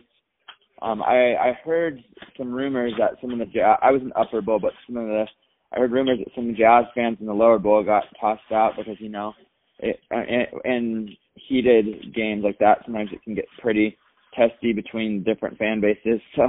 um 0.82 1.02
I 1.02 1.36
I 1.36 1.60
heard 1.64 2.04
some 2.38 2.52
rumors 2.54 2.94
that 3.00 3.20
some 3.22 3.32
of 3.32 3.40
the 3.40 3.48
Ja- 3.52 3.78
I 3.82 3.92
was 3.92 4.02
in 4.02 4.12
upper 4.16 4.42
bowl, 4.42 4.60
but 4.60 4.74
some 4.88 4.98
of 4.98 5.08
the 5.08 5.26
I 5.74 5.80
heard 5.80 5.92
rumors 5.92 6.20
that 6.20 6.34
some 6.36 6.56
Jazz 6.58 6.86
fans 6.94 7.18
in 7.20 7.26
the 7.26 7.34
lower 7.34 7.60
bowl 7.60 7.84
got 7.84 8.04
tossed 8.20 8.52
out 8.52 8.74
because 8.78 8.96
you 9.00 9.10
know 9.10 9.34
it, 9.80 10.00
in, 10.12 10.46
in 10.72 11.16
heated 11.36 12.14
games 12.14 12.44
like 12.44 12.58
that 12.60 12.80
sometimes 12.86 13.10
it 13.12 13.22
can 13.24 13.36
get 13.36 13.46
pretty 13.62 13.98
testy 14.36 14.74
between 14.74 15.24
different 15.24 15.58
fan 15.58 15.82
bases. 15.82 16.22
So 16.36 16.44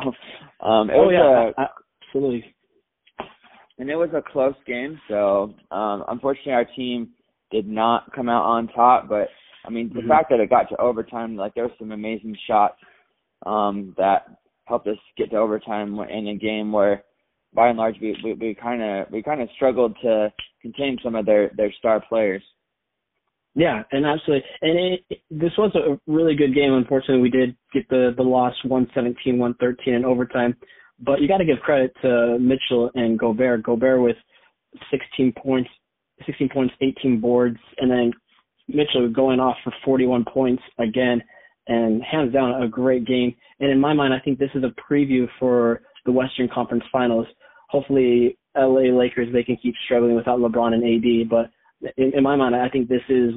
um 0.66 0.90
it 0.90 0.94
oh 0.96 1.06
was 1.06 1.52
yeah, 1.56 1.64
a, 1.64 1.68
absolutely. 2.08 2.54
and 3.78 3.90
it 3.90 3.96
was 3.96 4.10
a 4.14 4.22
close 4.32 4.54
game. 4.66 4.98
So 5.08 5.54
um, 5.70 6.04
unfortunately, 6.08 6.52
our 6.52 6.64
team 6.76 7.10
did 7.50 7.66
not 7.68 8.12
come 8.14 8.28
out 8.28 8.44
on 8.44 8.68
top. 8.68 9.08
But 9.08 9.28
I 9.64 9.70
mean, 9.70 9.90
the 9.94 10.00
Mhm. 10.00 10.08
fact 10.08 10.30
that 10.30 10.40
it 10.40 10.50
got 10.50 10.68
to 10.70 10.80
overtime, 10.80 11.36
like 11.36 11.54
there 11.54 11.64
were 11.64 11.74
some 11.78 11.92
amazing 11.92 12.36
shots 12.46 12.76
um, 13.44 13.94
that 13.98 14.26
helped 14.64 14.86
us 14.88 14.98
get 15.16 15.30
to 15.30 15.36
overtime 15.36 15.98
in 16.00 16.28
a 16.28 16.34
game 16.36 16.72
where, 16.72 17.04
by 17.54 17.68
and 17.68 17.78
large, 17.78 17.96
we 18.00 18.16
we 18.40 18.54
kind 18.54 18.82
of 18.82 19.10
we 19.10 19.22
kind 19.22 19.40
of 19.40 19.48
struggled 19.56 19.96
to 20.02 20.32
contain 20.62 20.98
some 21.02 21.14
of 21.14 21.26
their 21.26 21.50
their 21.56 21.72
star 21.72 22.00
players. 22.08 22.42
Yeah, 23.56 23.82
and 23.90 24.04
absolutely. 24.04 24.46
And 24.60 24.78
it, 24.78 25.00
it, 25.08 25.18
this 25.30 25.52
was 25.56 25.74
a 25.74 25.98
really 26.06 26.36
good 26.36 26.54
game. 26.54 26.74
Unfortunately, 26.74 27.22
we 27.22 27.30
did 27.30 27.56
get 27.72 27.88
the 27.88 28.12
the 28.14 28.22
loss 28.22 28.52
117-113 28.66 29.74
in 29.86 30.04
overtime. 30.04 30.54
But 31.00 31.20
you 31.20 31.28
got 31.28 31.38
to 31.38 31.44
give 31.46 31.58
credit 31.60 31.92
to 32.02 32.38
Mitchell 32.38 32.90
and 32.94 33.18
Gobert. 33.18 33.62
Gobert 33.62 34.02
with 34.02 34.16
16 34.90 35.32
points, 35.42 35.70
16 36.26 36.50
points, 36.50 36.74
18 36.82 37.18
boards, 37.18 37.56
and 37.78 37.90
then 37.90 38.12
Mitchell 38.68 39.08
going 39.10 39.40
off 39.40 39.56
for 39.64 39.72
41 39.84 40.26
points 40.32 40.62
again, 40.78 41.22
and 41.66 42.02
hands 42.02 42.34
down 42.34 42.62
a 42.62 42.68
great 42.68 43.06
game. 43.06 43.34
And 43.60 43.70
in 43.70 43.80
my 43.80 43.94
mind, 43.94 44.12
I 44.12 44.20
think 44.20 44.38
this 44.38 44.50
is 44.54 44.64
a 44.64 44.92
preview 44.92 45.26
for 45.38 45.80
the 46.04 46.12
Western 46.12 46.48
Conference 46.52 46.84
Finals. 46.92 47.26
Hopefully, 47.70 48.38
LA 48.54 48.92
Lakers 48.94 49.32
they 49.32 49.42
can 49.42 49.56
keep 49.56 49.74
struggling 49.86 50.14
without 50.14 50.40
LeBron 50.40 50.74
and 50.74 50.84
AD, 50.84 51.30
but 51.30 51.50
in, 51.96 52.12
in 52.14 52.22
my 52.22 52.36
mind, 52.36 52.54
I 52.54 52.68
think 52.68 52.88
this 52.88 53.02
is 53.08 53.34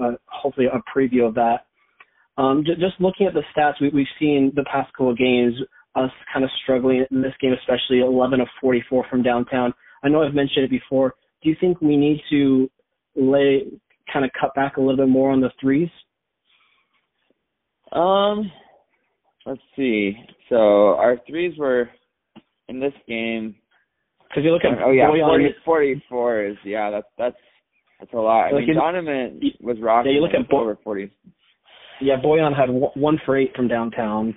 uh, 0.00 0.12
hopefully 0.26 0.66
a 0.66 0.80
preview 0.96 1.26
of 1.26 1.34
that. 1.34 1.66
Um, 2.36 2.64
j- 2.64 2.74
just 2.74 3.00
looking 3.00 3.26
at 3.26 3.34
the 3.34 3.42
stats, 3.56 3.80
we, 3.80 3.90
we've 3.90 4.06
seen 4.18 4.52
the 4.54 4.64
past 4.64 4.92
couple 4.92 5.10
of 5.10 5.18
games 5.18 5.54
us 5.94 6.10
kind 6.32 6.44
of 6.44 6.50
struggling 6.62 7.04
in 7.10 7.22
this 7.22 7.32
game, 7.40 7.52
especially 7.52 8.00
11 8.00 8.40
of 8.40 8.48
44 8.60 9.06
from 9.10 9.22
downtown. 9.22 9.72
I 10.02 10.08
know 10.08 10.22
I've 10.22 10.34
mentioned 10.34 10.64
it 10.64 10.70
before. 10.70 11.14
Do 11.42 11.48
you 11.48 11.56
think 11.60 11.80
we 11.80 11.96
need 11.96 12.20
to 12.30 12.70
lay 13.16 13.64
kind 14.12 14.24
of 14.24 14.30
cut 14.38 14.54
back 14.54 14.76
a 14.76 14.80
little 14.80 14.96
bit 14.96 15.08
more 15.08 15.30
on 15.30 15.40
the 15.40 15.50
threes? 15.60 15.88
Um, 17.92 18.50
let's 19.46 19.60
see. 19.76 20.14
So 20.48 20.94
our 20.94 21.16
threes 21.26 21.58
were 21.58 21.90
in 22.68 22.80
this 22.80 22.92
game. 23.08 23.56
Because 24.28 24.44
you 24.44 24.52
look 24.52 24.64
at 24.64 24.82
oh 24.84 24.90
yeah, 24.90 25.08
40, 25.08 25.54
44 25.64 26.44
is 26.44 26.56
yeah 26.62 26.90
that's 26.90 27.06
that's 27.16 27.36
that's 27.98 28.12
a 28.12 28.16
lot. 28.16 28.46
I 28.46 28.50
Like 28.52 28.66
mean 28.66 28.76
Donovan 28.76 29.40
was 29.60 29.76
rocking 29.80 30.12
yeah, 30.12 30.16
you 30.18 30.22
look 30.22 30.34
at 30.34 30.48
Bo- 30.48 30.60
over 30.60 30.78
40. 30.82 31.10
yeah, 32.00 32.16
Bojan 32.20 32.56
had 32.56 32.70
one 32.70 32.92
one 32.94 33.20
for 33.24 33.36
eight 33.36 33.54
from 33.56 33.68
downtown. 33.68 34.36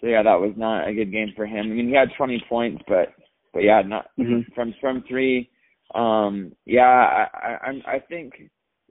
So 0.00 0.06
yeah, 0.06 0.22
that 0.22 0.40
was 0.40 0.52
not 0.56 0.86
a 0.88 0.94
good 0.94 1.10
game 1.12 1.32
for 1.36 1.44
him. 1.46 1.66
I 1.66 1.74
mean 1.74 1.88
he 1.88 1.94
had 1.94 2.08
20 2.16 2.44
points, 2.48 2.82
but 2.88 3.12
but 3.52 3.62
yeah, 3.64 3.82
not 3.82 4.06
hmm 4.16 4.40
from 4.54 4.74
from 4.80 5.02
three. 5.08 5.50
Um, 5.94 6.52
yeah, 6.66 6.82
I 6.84 7.26
I 7.34 7.58
I'm- 7.66 8.02
think 8.08 8.34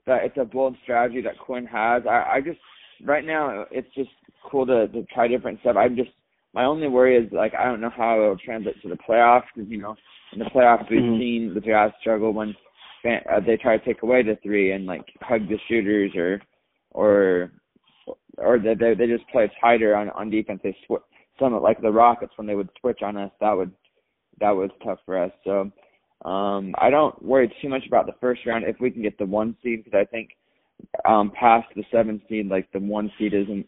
that 0.06 0.24
it's 0.24 0.36
a 0.38 0.44
bold 0.44 0.76
strategy 0.82 1.20
that 1.22 1.38
Quinn 1.38 1.66
has. 1.66 2.02
I 2.06 2.24
I 2.36 2.40
just 2.40 2.60
right 3.04 3.24
now 3.24 3.66
it's 3.70 3.92
just 3.94 4.10
cool 4.44 4.66
to 4.66 4.86
to 4.88 5.04
try 5.14 5.28
different 5.28 5.60
stuff. 5.60 5.76
I'm 5.76 5.96
just 5.96 6.10
my 6.54 6.64
only 6.64 6.88
worry 6.88 7.16
is 7.16 7.30
like 7.32 7.54
I 7.54 7.64
don't 7.64 7.80
know 7.80 7.90
how 7.90 8.16
it 8.16 8.28
will 8.28 8.36
translate 8.38 8.80
to 8.82 8.88
the 8.88 8.96
playoffs 8.96 9.44
because 9.54 9.70
you 9.70 9.78
know 9.78 9.96
in 10.32 10.38
the 10.40 10.44
playoffs 10.46 10.88
we've 10.90 11.00
Mhm. 11.02 11.18
seen 11.18 11.54
the 11.54 11.60
Jazz 11.60 11.92
struggle 12.00 12.32
when 12.32 12.54
fan, 13.02 13.20
uh, 13.30 13.40
they 13.40 13.56
try 13.56 13.76
to 13.76 13.84
take 13.84 14.02
away 14.02 14.22
the 14.22 14.38
three 14.42 14.72
and 14.72 14.86
like 14.86 15.04
hug 15.20 15.48
the 15.48 15.58
shooters 15.68 16.12
or 16.16 16.40
or 16.92 17.52
or 18.38 18.58
they 18.58 18.74
they, 18.74 18.94
they 18.94 19.06
just 19.06 19.28
play 19.28 19.50
tighter 19.60 19.94
on 19.94 20.10
on 20.10 20.30
defense. 20.30 20.60
They 20.62 20.76
sw- 20.86 21.04
some 21.38 21.60
like 21.60 21.80
the 21.80 21.90
Rockets 21.90 22.32
when 22.36 22.46
they 22.46 22.54
would 22.54 22.68
switch 22.80 23.00
on 23.02 23.16
us 23.16 23.30
that 23.40 23.52
would 23.52 23.72
that 24.40 24.50
was 24.50 24.70
tough 24.84 24.98
for 25.04 25.22
us. 25.22 25.32
So 25.44 25.70
um 26.24 26.74
I 26.78 26.90
don't 26.90 27.20
worry 27.22 27.52
too 27.60 27.68
much 27.68 27.86
about 27.86 28.06
the 28.06 28.14
first 28.20 28.44
round 28.46 28.64
if 28.64 28.76
we 28.80 28.90
can 28.90 29.02
get 29.02 29.18
the 29.18 29.26
one 29.26 29.56
seed 29.62 29.84
because 29.84 29.98
I 30.00 30.04
think 30.04 30.30
um 31.08 31.32
past 31.38 31.68
the 31.76 31.84
seven 31.90 32.20
seed 32.28 32.48
like 32.48 32.70
the 32.72 32.80
one 32.80 33.10
seed 33.18 33.34
isn't 33.34 33.66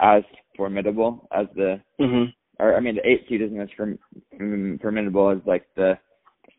as 0.00 0.22
formidable 0.56 1.28
as 1.32 1.46
the 1.54 1.80
hmm 1.98 2.24
or 2.58 2.74
I 2.76 2.80
mean 2.80 2.96
the 2.96 3.06
eight 3.06 3.26
seed 3.28 3.42
isn't 3.42 3.60
as 3.60 3.68
form- 3.76 3.98
formidable 4.80 5.30
as 5.30 5.38
like 5.46 5.66
the 5.76 5.98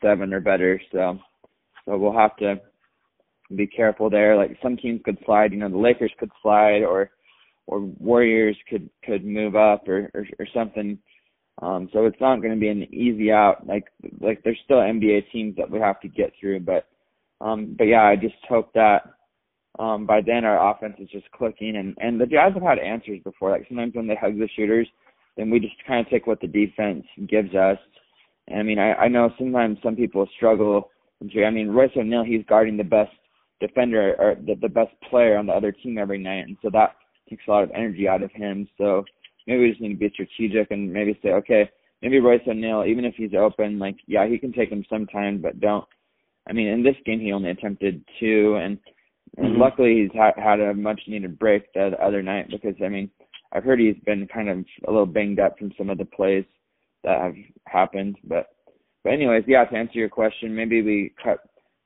seven 0.01 0.33
or 0.33 0.39
better. 0.39 0.79
So 0.91 1.19
so 1.87 1.97
we'll 1.97 2.13
have 2.13 2.35
to 2.37 2.59
be 3.55 3.65
careful 3.65 4.09
there. 4.09 4.35
Like 4.35 4.57
some 4.61 4.77
teams 4.77 5.01
could 5.03 5.17
slide, 5.25 5.53
you 5.53 5.57
know, 5.57 5.69
the 5.69 5.77
Lakers 5.77 6.11
could 6.19 6.31
slide 6.43 6.83
or 6.83 7.09
or 7.65 7.79
Warriors 7.81 8.57
could 8.69 8.89
could 9.03 9.25
move 9.25 9.55
up 9.55 9.87
or 9.87 10.11
or, 10.13 10.27
or 10.37 10.47
something. 10.53 10.99
Um 11.61 11.89
so 11.93 12.05
it's 12.05 12.19
not 12.21 12.41
going 12.41 12.53
to 12.53 12.59
be 12.59 12.67
an 12.67 12.93
easy 12.93 13.31
out. 13.31 13.65
Like 13.65 13.85
like 14.19 14.43
there's 14.43 14.59
still 14.65 14.77
NBA 14.77 15.31
teams 15.31 15.55
that 15.55 15.71
we 15.71 15.79
have 15.79 15.99
to 16.01 16.09
get 16.09 16.33
through, 16.39 16.59
but 16.59 16.87
um 17.39 17.75
but 17.77 17.85
yeah, 17.85 18.03
I 18.03 18.15
just 18.17 18.35
hope 18.47 18.73
that 18.73 19.03
um 19.79 20.05
by 20.05 20.19
then 20.25 20.43
our 20.43 20.71
offense 20.71 20.95
is 20.99 21.09
just 21.09 21.31
clicking 21.31 21.77
and 21.77 21.95
and 21.99 22.19
the 22.19 22.25
Jazz 22.25 22.53
have 22.53 22.63
had 22.63 22.79
answers 22.79 23.21
before. 23.23 23.51
Like 23.51 23.65
sometimes 23.69 23.95
when 23.95 24.07
they 24.07 24.15
hug 24.15 24.37
the 24.37 24.49
shooters, 24.57 24.87
then 25.37 25.49
we 25.49 25.61
just 25.61 25.75
kind 25.87 26.05
of 26.05 26.11
take 26.11 26.27
what 26.27 26.41
the 26.41 26.47
defense 26.47 27.05
gives 27.29 27.55
us. 27.55 27.77
And 28.49 28.59
I 28.59 28.63
mean, 28.63 28.79
I 28.79 28.93
I 28.93 29.07
know 29.07 29.29
sometimes 29.37 29.77
some 29.81 29.95
people 29.95 30.27
struggle. 30.35 30.89
I 31.21 31.49
mean, 31.49 31.69
Royce 31.69 31.91
O'Neale, 31.95 32.23
he's 32.23 32.45
guarding 32.47 32.77
the 32.77 32.83
best 32.83 33.11
defender 33.59 34.15
or 34.19 34.35
the, 34.35 34.55
the 34.55 34.69
best 34.69 34.91
player 35.09 35.37
on 35.37 35.47
the 35.47 35.53
other 35.53 35.71
team 35.71 35.97
every 35.97 36.19
night, 36.19 36.47
and 36.47 36.57
so 36.61 36.69
that 36.73 36.95
takes 37.29 37.43
a 37.47 37.51
lot 37.51 37.63
of 37.63 37.71
energy 37.71 38.07
out 38.07 38.23
of 38.23 38.31
him. 38.31 38.67
So 38.77 39.03
maybe 39.47 39.63
we 39.63 39.69
just 39.69 39.81
need 39.81 39.93
to 39.93 39.95
be 39.95 40.11
strategic 40.13 40.71
and 40.71 40.91
maybe 40.91 41.19
say, 41.23 41.29
okay, 41.29 41.69
maybe 42.01 42.19
Royce 42.19 42.41
O'Neale, 42.47 42.85
even 42.87 43.05
if 43.05 43.15
he's 43.15 43.33
open, 43.33 43.79
like 43.79 43.97
yeah, 44.05 44.27
he 44.27 44.37
can 44.37 44.53
take 44.53 44.69
him 44.71 44.85
sometime, 44.89 45.41
but 45.41 45.59
don't. 45.59 45.85
I 46.47 46.53
mean, 46.53 46.67
in 46.67 46.83
this 46.83 46.95
game 47.05 47.19
he 47.19 47.33
only 47.33 47.49
attempted 47.49 48.03
two, 48.19 48.55
and 48.61 48.77
and 49.37 49.55
Mhm. 49.55 49.59
luckily 49.59 50.01
he's 50.01 50.13
ha- 50.13 50.33
had 50.37 50.59
a 50.59 50.73
much 50.73 51.01
needed 51.07 51.37
break 51.37 51.71
the 51.73 52.01
other 52.01 52.23
night 52.23 52.49
because 52.49 52.75
I 52.81 52.87
mean 52.89 53.09
I've 53.51 53.63
heard 53.63 53.79
he's 53.79 53.97
been 54.05 54.27
kind 54.27 54.49
of 54.49 54.65
a 54.87 54.91
little 54.91 55.05
banged 55.05 55.39
up 55.39 55.57
from 55.57 55.71
some 55.77 55.89
of 55.89 55.97
the 55.97 56.05
plays 56.05 56.45
that 57.03 57.21
have 57.21 57.35
happened, 57.65 58.17
but 58.23 58.47
but 59.07 59.13
anyways, 59.13 59.45
yeah, 59.47 59.63
to 59.63 59.77
answer 59.77 59.99
your 59.99 60.09
question, 60.09 60.53
maybe 60.53 60.81
we 60.81 61.13
cut 61.23 61.39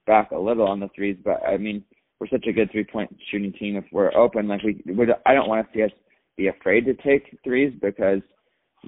back 0.08 0.32
a 0.32 0.40
little 0.40 0.68
on 0.68 0.80
the 0.80 0.90
threes, 0.96 1.18
but 1.24 1.40
I 1.48 1.56
mean 1.56 1.84
we're 2.20 2.28
such 2.30 2.48
a 2.48 2.52
good 2.52 2.72
three 2.72 2.84
point 2.84 3.16
shooting 3.30 3.54
team. 3.54 3.76
If 3.76 3.86
we're 3.92 4.16
open, 4.18 4.48
like 4.48 4.64
we, 4.64 4.82
we 4.88 5.06
I 5.28 5.36
don't 5.36 5.48
want 5.48 5.68
to 5.68 5.78
see 5.78 5.84
us 5.84 5.92
be 6.36 6.48
afraid 6.48 6.86
to 6.86 6.96
take 6.96 7.38
threes 7.44 7.74
because 7.80 8.22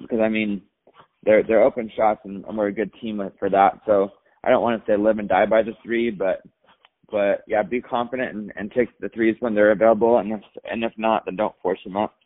because 0.00 0.18
I 0.20 0.28
mean 0.28 0.62
they're 1.22 1.44
they're 1.44 1.62
open 1.62 1.88
shots 1.96 2.22
and, 2.24 2.44
and 2.44 2.58
we're 2.58 2.66
a 2.66 2.72
good 2.72 2.90
team 3.00 3.22
for 3.38 3.48
that. 3.50 3.78
So 3.86 4.08
I 4.42 4.50
don't 4.50 4.62
want 4.62 4.84
to 4.84 4.92
say 4.92 4.96
live 4.96 5.20
and 5.20 5.28
die 5.28 5.46
by 5.46 5.62
the 5.62 5.74
three, 5.84 6.10
but 6.10 6.42
but 7.12 7.44
yeah, 7.46 7.62
be 7.62 7.80
confident 7.80 8.34
and, 8.34 8.52
and 8.56 8.72
take 8.72 8.88
the 8.98 9.10
threes 9.10 9.36
when 9.38 9.54
they're 9.54 9.70
available, 9.70 10.18
and 10.18 10.32
if 10.32 10.40
and 10.68 10.82
if 10.82 10.92
not, 10.96 11.24
then 11.24 11.36
don't 11.36 11.54
force 11.62 11.78
them 11.84 11.96
up. 11.96 12.16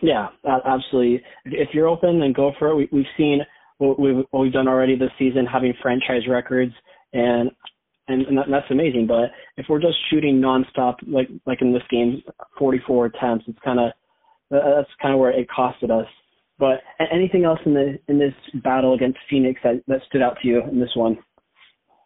Yeah, 0.00 0.28
absolutely. 0.64 1.22
If 1.44 1.74
you're 1.74 1.88
open, 1.88 2.18
then 2.18 2.32
go 2.32 2.52
for 2.58 2.68
it. 2.68 2.76
We, 2.76 2.88
we've 2.92 3.04
seen 3.18 3.40
what 3.78 3.98
we've, 3.98 4.24
what 4.30 4.40
we've 4.40 4.52
done 4.52 4.68
already 4.68 4.96
this 4.96 5.10
season, 5.18 5.46
having 5.46 5.72
franchise 5.80 6.28
records, 6.28 6.72
and 7.12 7.50
and, 8.08 8.26
and 8.26 8.38
that, 8.38 8.46
that's 8.50 8.70
amazing. 8.70 9.06
But 9.06 9.30
if 9.56 9.66
we're 9.68 9.80
just 9.80 9.96
shooting 10.10 10.40
nonstop, 10.40 10.96
like 11.06 11.28
like 11.46 11.62
in 11.62 11.72
this 11.72 11.82
game, 11.90 12.22
44 12.58 13.06
attempts, 13.06 13.44
it's 13.48 13.58
kind 13.64 13.78
of 13.78 13.92
that's 14.50 14.88
kind 15.00 15.14
of 15.14 15.20
where 15.20 15.30
it 15.30 15.48
costed 15.56 15.90
us. 15.90 16.06
But 16.58 16.80
anything 17.12 17.44
else 17.44 17.60
in 17.64 17.74
the 17.74 17.98
in 18.08 18.18
this 18.18 18.34
battle 18.62 18.94
against 18.94 19.18
Phoenix 19.30 19.60
that 19.62 19.82
that 19.86 20.00
stood 20.08 20.22
out 20.22 20.36
to 20.42 20.48
you 20.48 20.62
in 20.70 20.80
this 20.80 20.94
one? 20.94 21.18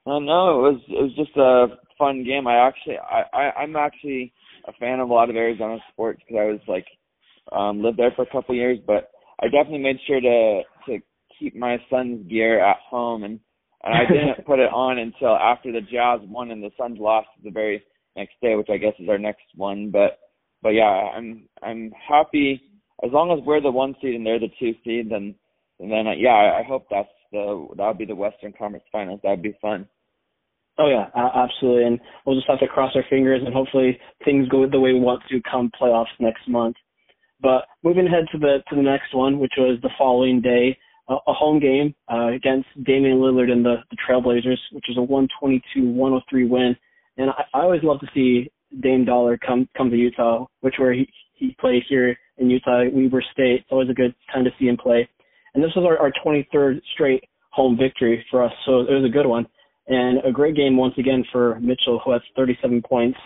Uh, 0.06 0.18
no, 0.18 0.66
it 0.66 0.72
was 0.72 0.80
it 0.88 1.02
was 1.02 1.14
just 1.16 1.36
a 1.36 1.78
fun 1.96 2.24
game. 2.24 2.46
I 2.46 2.56
actually 2.56 2.96
I, 2.98 3.22
I 3.32 3.50
I'm 3.62 3.76
actually 3.76 4.32
a 4.66 4.72
fan 4.74 5.00
of 5.00 5.08
a 5.08 5.12
lot 5.12 5.30
of 5.30 5.36
Arizona 5.36 5.78
sports 5.92 6.20
because 6.26 6.40
I 6.40 6.50
was 6.50 6.60
like 6.68 6.86
um 7.52 7.82
lived 7.82 7.98
there 7.98 8.12
for 8.14 8.22
a 8.22 8.30
couple 8.30 8.54
years, 8.54 8.78
but 8.86 9.10
I 9.40 9.46
definitely 9.46 9.78
made 9.78 9.98
sure 10.06 10.20
to 10.20 10.62
keep 11.42 11.56
my 11.56 11.78
Suns 11.90 12.28
gear 12.28 12.64
at 12.64 12.76
home 12.88 13.24
and 13.24 13.40
and 13.84 13.94
I 13.94 14.06
didn't 14.06 14.46
put 14.46 14.60
it 14.60 14.72
on 14.72 14.98
until 14.98 15.34
after 15.34 15.72
the 15.72 15.80
Jazz 15.80 16.20
won 16.28 16.50
and 16.50 16.62
the 16.62 16.70
Suns 16.78 16.98
lost 17.00 17.28
the 17.42 17.50
very 17.50 17.82
next 18.16 18.34
day, 18.40 18.54
which 18.54 18.68
I 18.70 18.76
guess 18.76 18.94
is 18.98 19.08
our 19.08 19.18
next 19.18 19.44
one. 19.56 19.90
But 19.90 20.18
but 20.62 20.70
yeah, 20.70 21.10
I'm 21.16 21.48
I'm 21.62 21.92
happy 22.08 22.62
as 23.04 23.10
long 23.12 23.36
as 23.36 23.44
we're 23.44 23.60
the 23.60 23.70
one 23.70 23.94
seed 24.00 24.14
and 24.14 24.24
they're 24.24 24.38
the 24.38 24.48
two 24.58 24.72
seed, 24.84 25.10
then 25.10 25.34
and 25.80 25.90
then 25.90 26.06
uh, 26.06 26.14
yeah, 26.16 26.58
I, 26.58 26.62
hope 26.62 26.86
that's 26.90 27.08
the 27.32 27.66
that 27.76 27.86
would 27.88 27.98
be 27.98 28.04
the 28.04 28.14
Western 28.14 28.52
Conference 28.52 28.84
Finals. 28.92 29.20
That'd 29.22 29.42
be 29.42 29.56
fun. 29.60 29.88
Oh 30.78 30.88
yeah, 30.88 31.06
absolutely. 31.14 31.84
And 31.84 32.00
we'll 32.24 32.36
just 32.36 32.48
have 32.48 32.60
to 32.60 32.68
cross 32.68 32.92
our 32.94 33.04
fingers 33.10 33.42
and 33.44 33.52
hopefully 33.52 33.98
things 34.24 34.48
go 34.48 34.66
the 34.66 34.80
way 34.80 34.92
we 34.92 35.00
want 35.00 35.22
to 35.28 35.40
come 35.50 35.70
playoffs 35.80 36.06
next 36.18 36.48
month. 36.48 36.76
But 37.40 37.64
moving 37.82 38.06
ahead 38.06 38.24
to 38.32 38.38
the 38.38 38.58
to 38.70 38.76
the 38.76 38.82
next 38.82 39.14
one, 39.14 39.38
which 39.40 39.52
was 39.58 39.78
the 39.82 39.90
following 39.98 40.40
day, 40.40 40.78
a, 41.08 41.32
home 41.32 41.60
game 41.60 41.94
uh, 42.12 42.28
against 42.28 42.68
Damian 42.84 43.18
Lillard 43.18 43.50
and 43.50 43.64
the, 43.64 43.76
the 43.90 43.96
Trailblazers, 44.08 44.58
which 44.72 44.86
was 44.88 44.96
a 44.98 45.80
122-103 45.80 46.48
win. 46.48 46.76
And 47.16 47.30
I, 47.30 47.44
I 47.54 47.62
always 47.62 47.82
love 47.82 48.00
to 48.00 48.06
see 48.14 48.50
Dame 48.82 49.04
Dollar 49.04 49.36
come 49.38 49.68
come 49.76 49.90
to 49.90 49.96
Utah, 49.96 50.46
which 50.60 50.74
where 50.78 50.92
he 50.92 51.06
he 51.34 51.56
played 51.60 51.82
here 51.88 52.16
in 52.38 52.48
Utah, 52.48 52.84
Weber 52.90 53.22
State. 53.32 53.60
It's 53.60 53.72
always 53.72 53.90
a 53.90 53.94
good 53.94 54.14
time 54.32 54.44
to 54.44 54.50
see 54.58 54.66
him 54.66 54.76
play. 54.76 55.08
And 55.54 55.62
this 55.62 55.72
was 55.76 55.84
our, 55.84 55.98
our 55.98 56.12
23rd 56.24 56.80
straight 56.94 57.24
home 57.50 57.76
victory 57.76 58.24
for 58.30 58.42
us, 58.42 58.52
so 58.64 58.80
it 58.80 58.90
was 58.90 59.04
a 59.04 59.12
good 59.12 59.26
one 59.26 59.46
and 59.86 60.24
a 60.24 60.32
great 60.32 60.56
game 60.56 60.76
once 60.76 60.94
again 60.98 61.24
for 61.32 61.58
Mitchell, 61.60 62.00
who 62.04 62.12
has 62.12 62.22
37 62.36 62.82
points. 62.82 63.18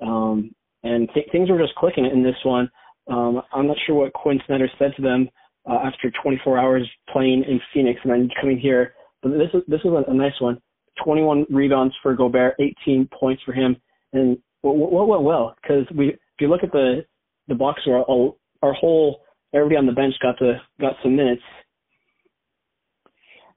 Um, 0.00 0.54
and 0.82 1.08
th- 1.14 1.28
things 1.32 1.50
were 1.50 1.58
just 1.58 1.74
clicking 1.74 2.06
in 2.06 2.22
this 2.22 2.36
one. 2.44 2.70
Um, 3.08 3.42
I'm 3.52 3.66
not 3.66 3.76
sure 3.86 3.96
what 3.96 4.12
Quinn 4.12 4.40
Snyder 4.46 4.68
said 4.78 4.92
to 4.96 5.02
them 5.02 5.28
uh, 5.68 5.78
after 5.84 6.12
24 6.22 6.58
hours 6.58 6.88
playing 7.12 7.44
in 7.48 7.60
Phoenix 7.72 8.00
and 8.04 8.12
then 8.12 8.28
coming 8.40 8.58
here, 8.58 8.94
but 9.22 9.30
this 9.32 9.48
is 9.54 9.62
this 9.68 9.80
was 9.84 10.04
a, 10.06 10.10
a 10.10 10.14
nice 10.14 10.38
one. 10.40 10.60
21 11.04 11.46
rebounds 11.50 11.94
for 12.02 12.14
Gobert, 12.14 12.54
18 12.58 13.08
points 13.18 13.42
for 13.44 13.52
him, 13.52 13.76
and 14.12 14.38
what, 14.62 15.08
went 15.08 15.22
well? 15.22 15.54
Because 15.60 15.86
we, 15.94 16.08
if 16.08 16.18
you 16.40 16.48
look 16.48 16.62
at 16.62 16.72
the 16.72 17.04
the 17.48 17.54
box 17.54 17.82
score, 17.82 18.04
our, 18.10 18.34
our 18.62 18.72
whole 18.72 19.20
everybody 19.52 19.76
on 19.76 19.86
the 19.86 19.92
bench 19.92 20.14
got 20.22 20.38
to 20.38 20.60
got 20.80 20.94
some 21.02 21.16
minutes. 21.16 21.42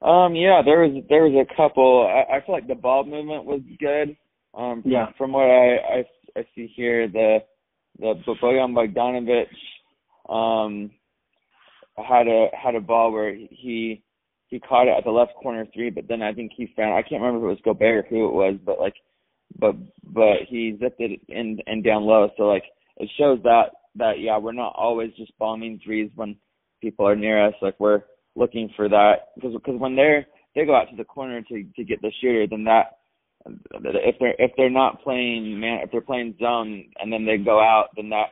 Um, 0.02 0.34
yeah, 0.34 0.62
there 0.64 0.80
was 0.80 1.02
there 1.08 1.24
was 1.24 1.46
a 1.46 1.56
couple. 1.56 2.06
I, 2.06 2.36
I 2.36 2.40
feel 2.44 2.54
like 2.54 2.68
the 2.68 2.74
ball 2.74 3.04
movement 3.04 3.44
was 3.44 3.60
good. 3.78 4.16
Um, 4.54 4.82
Yeah. 4.84 5.06
From 5.18 5.32
what 5.32 5.44
I 5.44 5.76
I, 5.76 6.04
I 6.36 6.46
see 6.54 6.72
here, 6.74 7.08
the 7.08 7.38
the 7.98 8.14
Bojan 8.42 8.72
Bogdanovic 8.74 9.46
um 10.32 10.90
had 11.96 12.26
a 12.26 12.48
had 12.52 12.74
a 12.74 12.80
ball 12.80 13.12
where 13.12 13.34
he 13.34 14.02
he 14.48 14.58
caught 14.58 14.88
it 14.88 14.94
at 14.96 15.04
the 15.04 15.10
left 15.10 15.34
corner 15.34 15.66
three, 15.72 15.90
but 15.90 16.08
then 16.08 16.22
I 16.22 16.32
think 16.32 16.52
he 16.56 16.72
found 16.76 16.94
I 16.94 17.02
can't 17.02 17.22
remember 17.22 17.50
if 17.50 17.52
it 17.52 17.54
was 17.54 17.64
Gobert 17.64 18.04
or 18.04 18.08
who 18.08 18.28
it 18.28 18.32
was, 18.32 18.56
but 18.64 18.80
like 18.80 18.94
but 19.58 19.74
but 20.04 20.46
he 20.48 20.76
zipped 20.80 21.00
it 21.00 21.20
in 21.28 21.58
and 21.66 21.84
down 21.84 22.04
low. 22.04 22.28
So 22.36 22.44
like 22.44 22.64
it 22.96 23.08
shows 23.18 23.40
that 23.44 23.70
that 23.96 24.20
yeah 24.20 24.38
we're 24.38 24.52
not 24.52 24.74
always 24.76 25.10
just 25.16 25.36
bombing 25.38 25.80
threes 25.84 26.10
when 26.14 26.36
people 26.80 27.06
are 27.06 27.16
near 27.16 27.46
us. 27.46 27.54
Like 27.62 27.78
we're 27.78 28.02
looking 28.36 28.70
for 28.76 28.88
that 28.88 29.28
because 29.34 29.52
because 29.54 29.80
when 29.80 29.96
they're 29.96 30.26
they 30.54 30.64
go 30.64 30.74
out 30.74 30.90
to 30.90 30.96
the 30.96 31.04
corner 31.04 31.42
to 31.42 31.64
to 31.76 31.84
get 31.84 32.02
the 32.02 32.12
shooter, 32.20 32.46
then 32.48 32.64
that 32.64 32.98
if 33.46 34.16
they're 34.18 34.34
if 34.38 34.52
they're 34.56 34.70
not 34.70 35.02
playing 35.02 35.58
man 35.58 35.80
if 35.82 35.90
they're 35.90 36.00
playing 36.00 36.34
zone 36.40 36.84
and 37.00 37.12
then 37.12 37.24
they 37.24 37.36
go 37.36 37.60
out, 37.60 37.88
then 37.96 38.10
that 38.10 38.30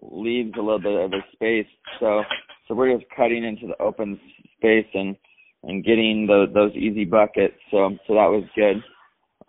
leaves 0.00 0.52
a 0.56 0.60
little 0.60 0.80
bit 0.80 1.00
of 1.00 1.12
a 1.12 1.20
space. 1.32 1.66
So 2.00 2.22
so 2.66 2.74
we're 2.74 2.96
just 2.96 3.10
cutting 3.16 3.44
into 3.44 3.66
the 3.66 3.82
open 3.82 4.18
space 4.56 4.86
and 4.94 5.16
and 5.64 5.84
getting 5.84 6.26
the, 6.26 6.46
those 6.52 6.72
easy 6.74 7.04
buckets. 7.04 7.54
So 7.70 7.90
so 8.06 8.14
that 8.14 8.30
was 8.30 8.44
good. 8.54 8.82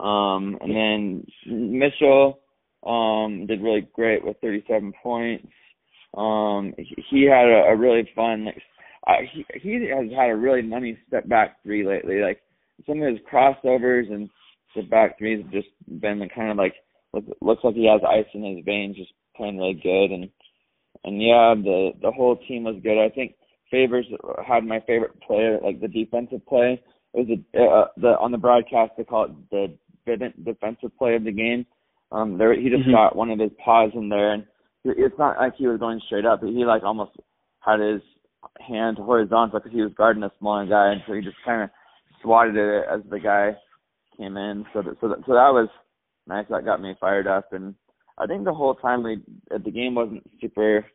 Um, 0.03 0.57
and 0.61 0.75
then 0.75 1.27
Mitchell 1.47 2.39
um, 2.85 3.45
did 3.47 3.61
really 3.61 3.87
great 3.93 4.23
with 4.25 4.37
37 4.41 4.93
points. 5.01 5.47
Um, 6.15 6.73
he, 6.77 6.95
he 7.09 7.23
had 7.23 7.47
a, 7.47 7.69
a 7.69 7.75
really 7.75 8.09
fun. 8.15 8.45
Like, 8.45 8.61
uh, 9.07 9.13
he 9.31 9.45
he 9.61 9.87
has 9.87 10.09
had 10.15 10.29
a 10.29 10.35
really 10.35 10.61
money 10.61 10.97
step 11.07 11.27
back 11.27 11.61
three 11.63 11.85
lately. 11.85 12.21
Like 12.21 12.41
some 12.87 13.01
of 13.01 13.09
his 13.09 13.19
crossovers 13.31 14.11
and 14.11 14.29
step 14.71 14.89
back 14.89 15.17
threes 15.17 15.43
have 15.43 15.51
just 15.51 15.67
been 16.01 16.27
kind 16.35 16.51
of 16.51 16.57
like 16.57 16.75
look, 17.13 17.25
looks 17.41 17.63
like 17.63 17.75
he 17.75 17.87
has 17.87 18.01
ice 18.07 18.29
in 18.33 18.55
his 18.55 18.65
veins, 18.65 18.95
just 18.95 19.11
playing 19.35 19.57
really 19.57 19.79
good. 19.81 20.11
And 20.11 20.29
and 21.03 21.21
yeah, 21.21 21.53
the 21.55 21.91
the 22.01 22.11
whole 22.11 22.37
team 22.47 22.63
was 22.63 22.75
good. 22.83 23.03
I 23.03 23.09
think 23.09 23.35
Favors 23.71 24.05
had 24.45 24.63
my 24.63 24.79
favorite 24.81 25.19
player, 25.21 25.59
like 25.63 25.81
the 25.81 25.87
defensive 25.87 26.45
play. 26.45 26.81
It 27.13 27.27
was 27.27 27.39
a, 27.55 27.61
uh, 27.61 27.87
the 27.97 28.19
on 28.19 28.31
the 28.31 28.37
broadcast 28.37 28.91
they 28.97 29.03
call 29.03 29.25
it 29.25 29.49
the 29.49 29.77
defensive 30.43 30.95
play 30.97 31.15
of 31.15 31.23
the 31.23 31.31
game. 31.31 31.65
Um, 32.11 32.37
there 32.37 32.53
he 32.53 32.69
just 32.69 32.87
Mhm. 32.87 32.91
got 32.91 33.15
one 33.15 33.31
of 33.31 33.39
his 33.39 33.51
paws 33.53 33.91
in 33.95 34.09
there, 34.09 34.33
and 34.33 34.45
it's 34.83 35.17
not 35.17 35.37
like 35.37 35.55
he 35.55 35.67
was 35.67 35.79
going 35.79 35.99
straight 36.01 36.25
up. 36.25 36.41
But 36.41 36.49
he 36.49 36.65
like 36.65 36.83
almost 36.83 37.11
had 37.59 37.79
his 37.79 38.01
hand 38.59 38.97
horizontal 38.97 39.59
because 39.59 39.71
he 39.71 39.81
was 39.81 39.93
guarding 39.93 40.23
a 40.23 40.31
smaller 40.37 40.65
guy, 40.65 40.91
and 40.91 41.01
so 41.07 41.13
he 41.13 41.21
just 41.21 41.41
kind 41.43 41.63
of 41.63 41.69
swatted 42.21 42.55
it 42.55 42.85
as 42.89 43.01
the 43.09 43.19
guy 43.19 43.55
came 44.17 44.37
in. 44.37 44.65
So 44.73 44.81
that, 44.81 44.99
so 45.01 45.07
that, 45.09 45.25
so 45.25 45.33
that 45.33 45.53
was 45.53 45.69
nice. 46.27 46.45
That 46.49 46.65
got 46.65 46.81
me 46.81 46.95
fired 46.99 47.27
up, 47.27 47.51
and 47.53 47.73
I 48.17 48.27
think 48.27 48.43
the 48.43 48.53
whole 48.53 48.75
time 48.75 49.03
we 49.03 49.21
the 49.49 49.71
game 49.71 49.95
wasn't 49.95 50.23
super 50.41 50.85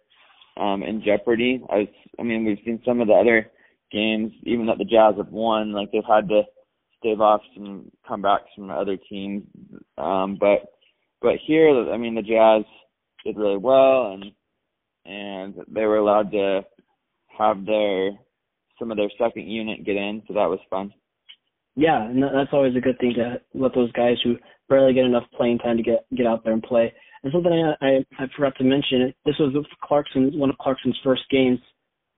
um 0.56 0.82
in 0.82 1.02
jeopardy. 1.04 1.62
I 1.70 1.76
was, 1.76 1.88
I 2.18 2.22
mean, 2.22 2.44
we've 2.44 2.58
seen 2.64 2.80
some 2.84 3.00
of 3.00 3.08
the 3.08 3.14
other 3.14 3.50
games, 3.90 4.32
even 4.44 4.66
that 4.66 4.78
the 4.78 4.84
Jazz 4.84 5.14
have 5.16 5.32
won, 5.32 5.72
like 5.72 5.90
they've 5.92 6.02
had 6.06 6.28
to 6.28 6.42
stave 6.98 7.20
off 7.20 7.40
some 7.54 7.90
comebacks 8.08 8.52
from 8.54 8.70
other 8.70 8.96
teams. 9.08 9.44
Um, 9.96 10.36
but 10.38 10.72
but 11.20 11.34
here, 11.46 11.90
I 11.92 11.96
mean, 11.96 12.14
the 12.14 12.22
Jazz 12.22 12.64
did 13.24 13.36
really 13.36 13.56
well, 13.56 14.12
and 14.12 14.32
and 15.04 15.54
they 15.68 15.84
were 15.84 15.98
allowed 15.98 16.30
to 16.32 16.62
have 17.36 17.64
their 17.64 18.10
some 18.78 18.90
of 18.90 18.96
their 18.96 19.10
second 19.18 19.48
unit 19.48 19.84
get 19.84 19.96
in, 19.96 20.22
so 20.26 20.34
that 20.34 20.48
was 20.48 20.60
fun. 20.70 20.92
Yeah, 21.74 22.04
and 22.04 22.22
that's 22.22 22.52
always 22.52 22.76
a 22.76 22.80
good 22.80 22.98
thing 22.98 23.14
to 23.14 23.40
let 23.54 23.74
those 23.74 23.92
guys 23.92 24.16
who 24.22 24.36
barely 24.68 24.92
get 24.92 25.04
enough 25.04 25.24
playing 25.36 25.58
time 25.58 25.76
to 25.76 25.82
get 25.82 26.06
get 26.16 26.26
out 26.26 26.44
there 26.44 26.52
and 26.52 26.62
play. 26.62 26.92
And 27.22 27.32
something 27.32 27.52
I 27.52 27.86
I, 27.86 28.06
I 28.18 28.26
forgot 28.36 28.56
to 28.58 28.64
mention, 28.64 29.12
this 29.24 29.36
was 29.38 29.54
Clarkson 29.82 30.38
one 30.38 30.50
of 30.50 30.58
Clarkson's 30.58 30.98
first 31.02 31.22
games 31.30 31.58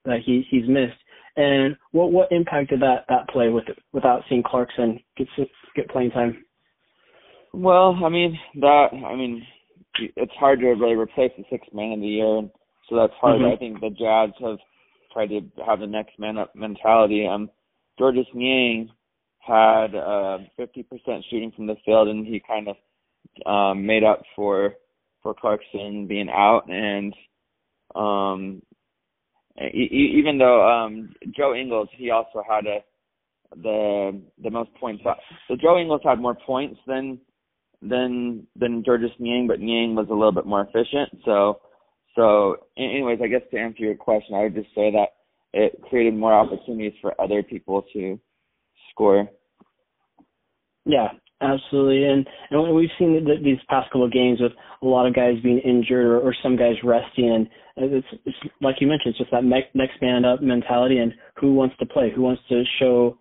that 0.05 0.21
he 0.25 0.45
he's 0.51 0.69
missed. 0.69 0.99
And 1.37 1.77
what 1.93 2.13
what 2.13 2.33
impact 2.33 2.71
did 2.71 2.81
that 2.81 3.05
that 3.09 3.29
play 3.29 3.49
with 3.49 3.65
without 3.93 4.23
seeing 4.29 4.43
Clarkson 4.43 5.01
get 5.17 5.29
get 5.77 5.89
playing 5.89 6.11
time? 6.11 6.45
Well, 7.53 7.99
I 8.05 8.09
mean 8.09 8.39
that. 8.57 8.89
I 8.93 9.17
mean, 9.17 9.47
it's 9.99 10.33
hard 10.39 10.61
to 10.61 10.67
really 10.67 10.95
replace 10.95 11.33
the 11.37 11.45
sixth 11.51 11.73
man 11.73 11.93
of 11.93 12.01
the 12.01 12.07
year, 12.07 12.39
and 12.39 12.51
so 12.89 12.97
that's 12.97 13.13
hard. 13.21 13.41
Mhm. 13.41 13.53
I 13.53 13.57
think 13.57 13.81
the 13.81 13.91
Jazz 13.91 14.31
have 14.41 14.59
tried 15.13 15.29
to 15.29 15.41
have 15.67 15.81
the 15.81 15.87
next 15.87 16.19
man 16.19 16.39
up 16.39 16.55
mentality. 16.55 17.27
Um, 17.27 17.51
Georges 17.99 18.27
Niang 18.35 18.91
had 19.41 19.95
uh 19.95 20.39
50% 20.59 21.25
shooting 21.31 21.51
from 21.53 21.67
the 21.67 21.77
field, 21.85 22.09
and 22.09 22.27
he 22.27 22.41
kind 22.41 22.69
of 22.69 22.77
um 23.47 23.85
made 23.87 24.05
up 24.05 24.23
for 24.37 24.75
for 25.23 25.35
Clarkson 25.35 26.07
being 26.07 26.29
out, 26.29 26.69
and 26.69 27.15
um 27.95 28.63
e- 29.61 30.15
even 30.19 30.39
though 30.39 30.67
um 30.69 31.15
Joe 31.37 31.55
Ingles 31.55 31.89
he 31.97 32.11
also 32.11 32.43
had 32.49 32.67
a 32.67 32.79
the 33.63 34.21
the 34.43 34.51
most 34.51 34.73
points. 34.75 35.03
So 35.49 35.57
Joe 35.61 35.79
Ingles 35.79 36.03
had 36.05 36.21
more 36.21 36.35
points 36.35 36.79
than 36.87 37.19
than 37.83 38.47
than 38.57 38.85
Georges 38.85 39.11
Niang, 39.19 39.47
but 39.47 39.61
Niang 39.61 39.95
was 39.95 40.07
a 40.11 40.15
little 40.15 40.33
bit 40.33 40.47
more 40.47 40.63
efficient. 40.63 41.21
So 41.25 41.61
so 42.17 42.57
anyways, 42.77 43.21
I 43.23 43.29
guess 43.29 43.43
to 43.51 43.59
answer 43.59 43.83
your 43.83 43.97
question, 43.97 44.35
I 44.35 44.43
would 44.43 44.55
just 44.55 44.75
say 44.75 44.91
that 44.91 45.09
it 45.53 45.81
created 45.83 46.15
more 46.15 46.33
opportunities 46.33 46.93
for 47.01 47.19
other 47.21 47.43
people 47.43 47.85
to 47.93 48.19
score. 48.91 49.29
Yeah, 50.85 51.09
absolutely. 51.41 52.05
And 52.05 52.27
and 52.51 52.75
we've 52.75 52.91
seen 52.99 53.25
th- 53.25 53.43
these 53.43 53.59
past 53.69 53.89
couple 53.91 54.05
of 54.05 54.13
games 54.13 54.41
with 54.41 54.53
a 54.83 54.87
lot 54.87 55.07
of 55.07 55.15
guys 55.15 55.35
being 55.43 55.59
injured 55.59 56.07
or, 56.07 56.19
or 56.21 56.35
some 56.43 56.57
guys 56.57 56.75
resting, 56.85 57.49
and 57.77 57.95
it's, 57.95 58.07
it's 58.25 58.37
like 58.61 58.77
you 58.81 58.87
mentioned, 58.87 59.11
it's 59.11 59.19
just 59.19 59.31
that 59.31 59.45
me- 59.45 59.69
next 59.75 60.01
man 60.01 60.25
up 60.25 60.43
mentality 60.43 60.99
and 60.99 61.13
who 61.37 61.55
wants 61.55 61.77
to 61.79 61.87
play, 61.87 62.11
who 62.15 62.23
wants 62.23 62.43
to 62.49 62.63
show 62.79 63.19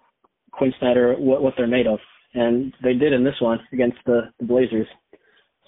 Quinn 0.51 0.73
Snyder 0.79 1.15
what 1.17 1.41
what 1.41 1.53
they're 1.57 1.67
made 1.67 1.87
of, 1.87 1.99
and 2.33 2.73
they 2.83 2.93
did 2.93 3.13
in 3.13 3.23
this 3.23 3.39
one 3.39 3.59
against 3.73 3.97
the, 4.05 4.21
the 4.39 4.45
Blazers. 4.45 4.87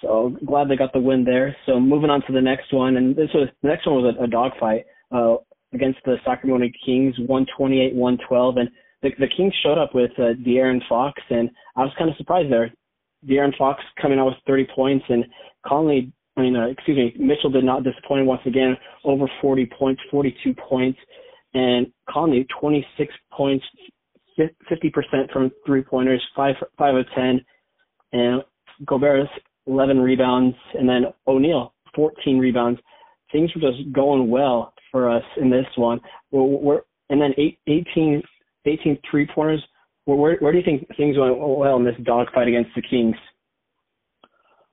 So 0.01 0.35
glad 0.45 0.67
they 0.67 0.75
got 0.75 0.93
the 0.93 0.99
win 0.99 1.23
there. 1.23 1.55
So 1.65 1.79
moving 1.79 2.09
on 2.09 2.21
to 2.25 2.33
the 2.33 2.41
next 2.41 2.73
one, 2.73 2.97
and 2.97 3.15
this 3.15 3.29
was 3.33 3.49
the 3.61 3.69
next 3.69 3.85
one 3.85 4.01
was 4.01 4.15
a, 4.19 4.23
a 4.23 4.27
dogfight 4.27 4.85
uh, 5.11 5.35
against 5.73 5.99
the 6.05 6.15
Sacramento 6.25 6.67
Kings, 6.85 7.15
128-112, 7.19 8.59
and 8.59 8.69
the, 9.01 9.09
the 9.19 9.27
Kings 9.35 9.53
showed 9.63 9.77
up 9.77 9.93
with 9.95 10.11
uh, 10.17 10.33
De'Aaron 10.45 10.81
Fox, 10.87 11.21
and 11.29 11.49
I 11.75 11.81
was 11.81 11.91
kind 11.97 12.09
of 12.09 12.15
surprised 12.17 12.51
there. 12.51 12.71
De'Aaron 13.27 13.55
Fox 13.57 13.81
coming 14.01 14.19
out 14.19 14.27
with 14.27 14.35
30 14.47 14.67
points, 14.75 15.05
and 15.09 15.25
Conley, 15.65 16.11
I 16.37 16.41
mean, 16.41 16.55
uh, 16.55 16.67
excuse 16.67 16.97
me, 16.97 17.13
Mitchell 17.23 17.49
did 17.49 17.63
not 17.63 17.83
disappoint 17.83 18.25
once 18.25 18.41
again, 18.45 18.75
over 19.03 19.25
40 19.41 19.69
points, 19.77 20.01
42 20.09 20.53
points, 20.53 20.99
and 21.53 21.87
Conley 22.09 22.47
26 22.59 23.13
points, 23.31 23.65
50% 24.39 25.31
from 25.31 25.51
three 25.65 25.83
pointers, 25.83 26.23
five 26.35 26.55
five 26.77 26.95
of 26.95 27.05
10, 27.15 27.43
and 28.13 28.41
Gobert 28.85 29.27
11 29.67 29.99
rebounds, 29.99 30.55
and 30.73 30.87
then 30.87 31.05
O'Neale 31.27 31.73
14 31.95 32.39
rebounds. 32.39 32.79
Things 33.31 33.51
were 33.55 33.61
just 33.61 33.91
going 33.93 34.29
well 34.29 34.73
for 34.91 35.09
us 35.09 35.23
in 35.39 35.49
this 35.49 35.65
one. 35.75 35.99
We're, 36.31 36.43
we're 36.43 36.81
and 37.09 37.21
then 37.21 37.33
eight, 37.37 37.59
18 37.67 38.23
18 38.65 38.97
three 39.09 39.27
pointers. 39.33 39.63
Where, 40.05 40.17
where 40.17 40.37
where 40.37 40.51
do 40.51 40.57
you 40.57 40.63
think 40.63 40.87
things 40.97 41.17
went 41.17 41.37
well 41.37 41.77
in 41.77 41.83
this 41.85 41.95
dogfight 42.03 42.47
against 42.47 42.71
the 42.75 42.81
Kings? 42.81 43.15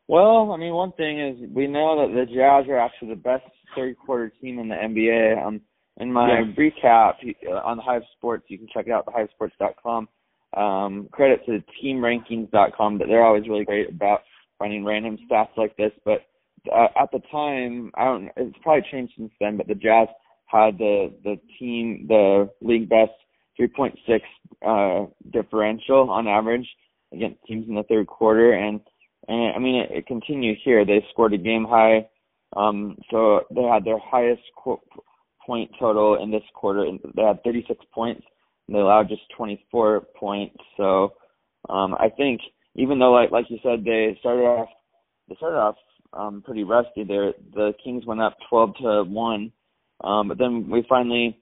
Well, 0.08 0.52
I 0.52 0.56
mean, 0.56 0.72
one 0.72 0.92
thing 0.92 1.20
is 1.20 1.50
we 1.52 1.66
know 1.66 2.06
that 2.06 2.14
the 2.14 2.24
Jazz 2.26 2.66
are 2.68 2.78
actually 2.78 3.10
the 3.10 3.16
best 3.16 3.44
third 3.76 3.96
quarter 3.98 4.32
team 4.40 4.58
in 4.58 4.68
the 4.68 4.74
NBA. 4.74 5.44
Um, 5.46 5.60
in 5.98 6.12
my 6.12 6.28
Yeah. 6.40 6.52
recap 6.56 7.14
uh, 7.46 7.60
on 7.64 7.76
the 7.76 7.82
Hive 7.82 8.02
Sports, 8.16 8.44
you 8.48 8.56
can 8.56 8.68
check 8.72 8.86
it 8.86 8.92
out 8.92 9.06
thehivesports.com. 9.06 10.08
Um, 10.56 11.08
credit 11.12 11.44
to 11.44 11.62
teamrankings.com 11.82 12.96
but 12.96 13.06
they're 13.06 13.24
always 13.24 13.46
really 13.48 13.66
great 13.66 13.90
about 13.90 14.22
finding 14.58 14.82
random 14.82 15.18
stats 15.30 15.54
like 15.58 15.76
this. 15.76 15.92
But 16.06 16.22
uh, 16.72 16.88
at 16.98 17.10
the 17.12 17.20
time, 17.30 17.90
I 17.96 18.04
don't. 18.04 18.30
It's 18.36 18.56
probably 18.62 18.88
changed 18.90 19.12
since 19.18 19.32
then. 19.40 19.58
But 19.58 19.66
the 19.66 19.74
Jazz 19.74 20.08
had 20.46 20.78
the 20.78 21.12
the 21.22 21.38
team 21.58 22.06
the 22.08 22.48
league 22.62 22.88
best 22.88 23.12
3.6 23.58 24.20
uh, 24.66 25.06
differential 25.32 26.10
on 26.10 26.26
average 26.26 26.66
against 27.12 27.42
teams 27.44 27.66
in 27.68 27.74
the 27.74 27.82
third 27.84 28.06
quarter, 28.06 28.52
and 28.52 28.80
and 29.28 29.54
I 29.54 29.58
mean 29.58 29.76
it, 29.76 29.90
it 29.90 30.06
continued 30.06 30.58
here. 30.64 30.84
They 30.84 31.04
scored 31.10 31.34
a 31.34 31.38
game 31.38 31.64
high, 31.68 32.08
um, 32.56 32.96
so 33.10 33.42
they 33.54 33.62
had 33.62 33.84
their 33.84 33.98
highest 33.98 34.42
qu- 34.62 34.80
point 35.44 35.70
total 35.78 36.22
in 36.22 36.30
this 36.30 36.42
quarter. 36.54 36.86
They 37.14 37.22
had 37.22 37.42
36 37.44 37.84
points, 37.94 38.22
and 38.66 38.76
they 38.76 38.80
allowed 38.80 39.08
just 39.08 39.22
24 39.36 40.02
points. 40.18 40.56
So 40.76 41.14
um, 41.68 41.94
I 41.94 42.08
think 42.16 42.40
even 42.74 42.98
though 42.98 43.12
like 43.12 43.30
like 43.30 43.46
you 43.48 43.58
said 43.62 43.84
they 43.84 44.16
started 44.20 44.42
off 44.42 44.68
they 45.28 45.36
started 45.36 45.58
off 45.58 45.76
um, 46.12 46.42
pretty 46.44 46.64
rusty. 46.64 47.04
There 47.04 47.32
the 47.54 47.72
Kings 47.82 48.06
went 48.06 48.20
up 48.20 48.36
12 48.48 48.74
to 48.82 49.04
one, 49.04 49.52
um, 50.02 50.28
but 50.28 50.38
then 50.38 50.68
we 50.70 50.84
finally 50.88 51.38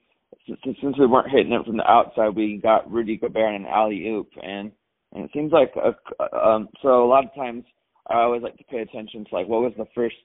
since, 0.47 0.77
since 0.81 0.97
we 0.97 1.05
weren't 1.07 1.29
hitting 1.29 1.53
it 1.53 1.65
from 1.65 1.77
the 1.77 1.89
outside, 1.89 2.35
we 2.35 2.59
got 2.61 2.89
Rudy 2.91 3.17
Gobert 3.17 3.55
and 3.55 3.67
alley 3.67 4.07
oop, 4.07 4.29
and 4.41 4.71
and 5.13 5.25
it 5.25 5.31
seems 5.33 5.51
like 5.51 5.73
a, 5.75 6.37
um 6.37 6.69
so 6.81 7.03
a 7.03 7.07
lot 7.07 7.25
of 7.25 7.33
times 7.35 7.63
I 8.09 8.21
always 8.21 8.41
like 8.41 8.57
to 8.57 8.63
pay 8.65 8.79
attention 8.79 9.25
to 9.25 9.35
like 9.35 9.47
what 9.47 9.61
was 9.61 9.73
the 9.77 9.87
first 9.95 10.15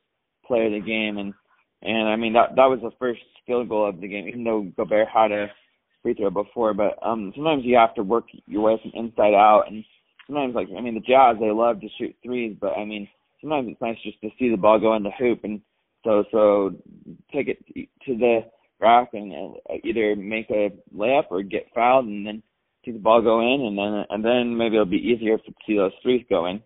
play 0.47 0.67
of 0.67 0.73
the 0.73 0.81
game, 0.81 1.19
and 1.19 1.35
and 1.83 2.09
I 2.09 2.17
mean 2.17 2.33
that 2.35 2.57
that 2.57 2.67
was 2.67 2.81
the 2.83 2.91
first 2.99 3.21
field 3.47 3.69
goal 3.69 3.89
of 3.89 4.01
the 4.01 4.09
game, 4.09 4.29
even 4.29 4.45
though 4.45 4.67
Gobert 4.77 5.09
had 5.09 5.33
a 5.33 5.47
free 6.03 6.15
throw 6.15 6.31
before. 6.31 6.75
But 6.75 6.99
um 7.03 7.33
sometimes 7.35 7.65
you 7.65 7.77
have 7.77 7.95
to 7.95 8.03
work 8.03 8.25
your 8.47 8.63
way 8.63 8.81
from 8.83 8.93
inside 8.95 9.35
out, 9.35 9.65
and 9.69 9.85
sometimes 10.27 10.55
like 10.55 10.69
I 10.77 10.81
mean 10.81 10.95
the 10.95 11.01
Jazz 11.01 11.37
they 11.41 11.51
love 11.51 11.81
to 11.81 11.89
shoot 11.99 12.15
threes, 12.25 12.57
but 12.61 12.77
I 12.77 12.85
mean 12.85 13.09
sometimes 13.41 13.69
it's 13.71 13.81
nice 13.81 13.99
just 14.03 14.21
to 14.21 14.31
see 14.39 14.51
the 14.51 14.57
ball 14.57 14.79
go 14.79 14.95
in 14.95 15.03
the 15.03 15.11
hoop, 15.19 15.41
and 15.45 15.61
so 16.05 16.25
so 16.31 16.75
take 17.33 17.49
it 17.49 17.65
to 17.67 18.17
the 18.17 18.41
rack 18.83 19.11
and 19.13 19.33
uh, 19.33 19.75
either 19.85 20.17
make 20.17 20.51
a 20.51 20.71
layup 20.95 21.25
or 21.31 21.43
get 21.43 21.69
fouled, 21.75 22.07
and 22.07 22.27
then 22.27 22.43
see 22.85 22.91
the 22.91 22.99
ball 22.99 23.23
go 23.23 23.41
in, 23.41 23.63
and 23.67 23.79
then 23.79 24.05
and 24.11 24.25
then 24.25 24.57
maybe 24.57 24.75
it'll 24.75 24.87
be 24.87 24.97
easier 24.97 25.39
to 25.39 25.53
see 25.67 25.77
those 25.77 25.93
threes 26.03 26.25
go 26.29 26.47
in. 26.47 26.61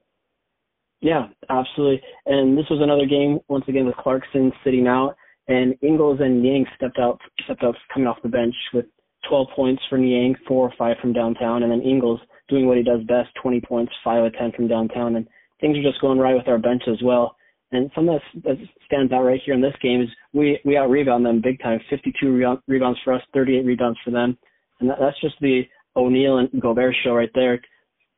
Yeah, 1.00 1.28
absolutely. 1.50 2.00
And 2.24 2.56
this 2.56 2.64
was 2.70 2.80
another 2.82 3.06
game 3.06 3.38
once 3.48 3.64
again 3.68 3.86
with 3.86 3.96
Clarkson 3.96 4.52
sitting 4.64 4.86
out, 4.86 5.14
and 5.46 5.74
Ingles 5.82 6.18
and 6.20 6.42
Niang 6.42 6.66
stepped 6.76 6.98
out, 6.98 7.20
stepped 7.44 7.62
up 7.62 7.74
coming 7.92 8.08
off 8.08 8.22
the 8.22 8.28
bench 8.28 8.54
with 8.72 8.86
12 9.28 9.48
points 9.54 9.82
for 9.88 9.98
Niang, 9.98 10.34
four 10.48 10.68
or 10.68 10.72
five 10.78 10.96
from 11.00 11.12
downtown, 11.12 11.62
and 11.62 11.70
then 11.70 11.82
Ingles 11.82 12.20
doing 12.48 12.66
what 12.66 12.76
he 12.76 12.82
does 12.82 13.00
best, 13.04 13.28
20 13.42 13.60
points, 13.60 13.92
five 14.02 14.24
of 14.24 14.32
10 14.34 14.52
from 14.52 14.68
downtown, 14.68 15.16
and 15.16 15.28
things 15.60 15.76
are 15.76 15.82
just 15.82 16.00
going 16.00 16.18
right 16.18 16.36
with 16.36 16.48
our 16.48 16.58
bench 16.58 16.82
as 16.88 17.02
well. 17.02 17.35
And 17.72 17.90
something 17.94 18.18
that 18.44 18.56
stands 18.86 19.12
out 19.12 19.22
right 19.22 19.40
here 19.44 19.54
in 19.54 19.60
this 19.60 19.74
game 19.82 20.00
is 20.00 20.08
we 20.32 20.60
we 20.64 20.76
out 20.76 20.88
rebound 20.88 21.26
them 21.26 21.40
big 21.42 21.60
time, 21.60 21.80
52 21.90 22.58
rebounds 22.68 23.00
for 23.04 23.12
us, 23.12 23.22
38 23.34 23.64
rebounds 23.64 23.98
for 24.04 24.12
them, 24.12 24.38
and 24.80 24.88
that, 24.88 24.98
that's 25.00 25.20
just 25.20 25.34
the 25.40 25.62
O'Neale 25.96 26.38
and 26.38 26.62
Gobert 26.62 26.94
show 27.02 27.14
right 27.14 27.30
there. 27.34 27.60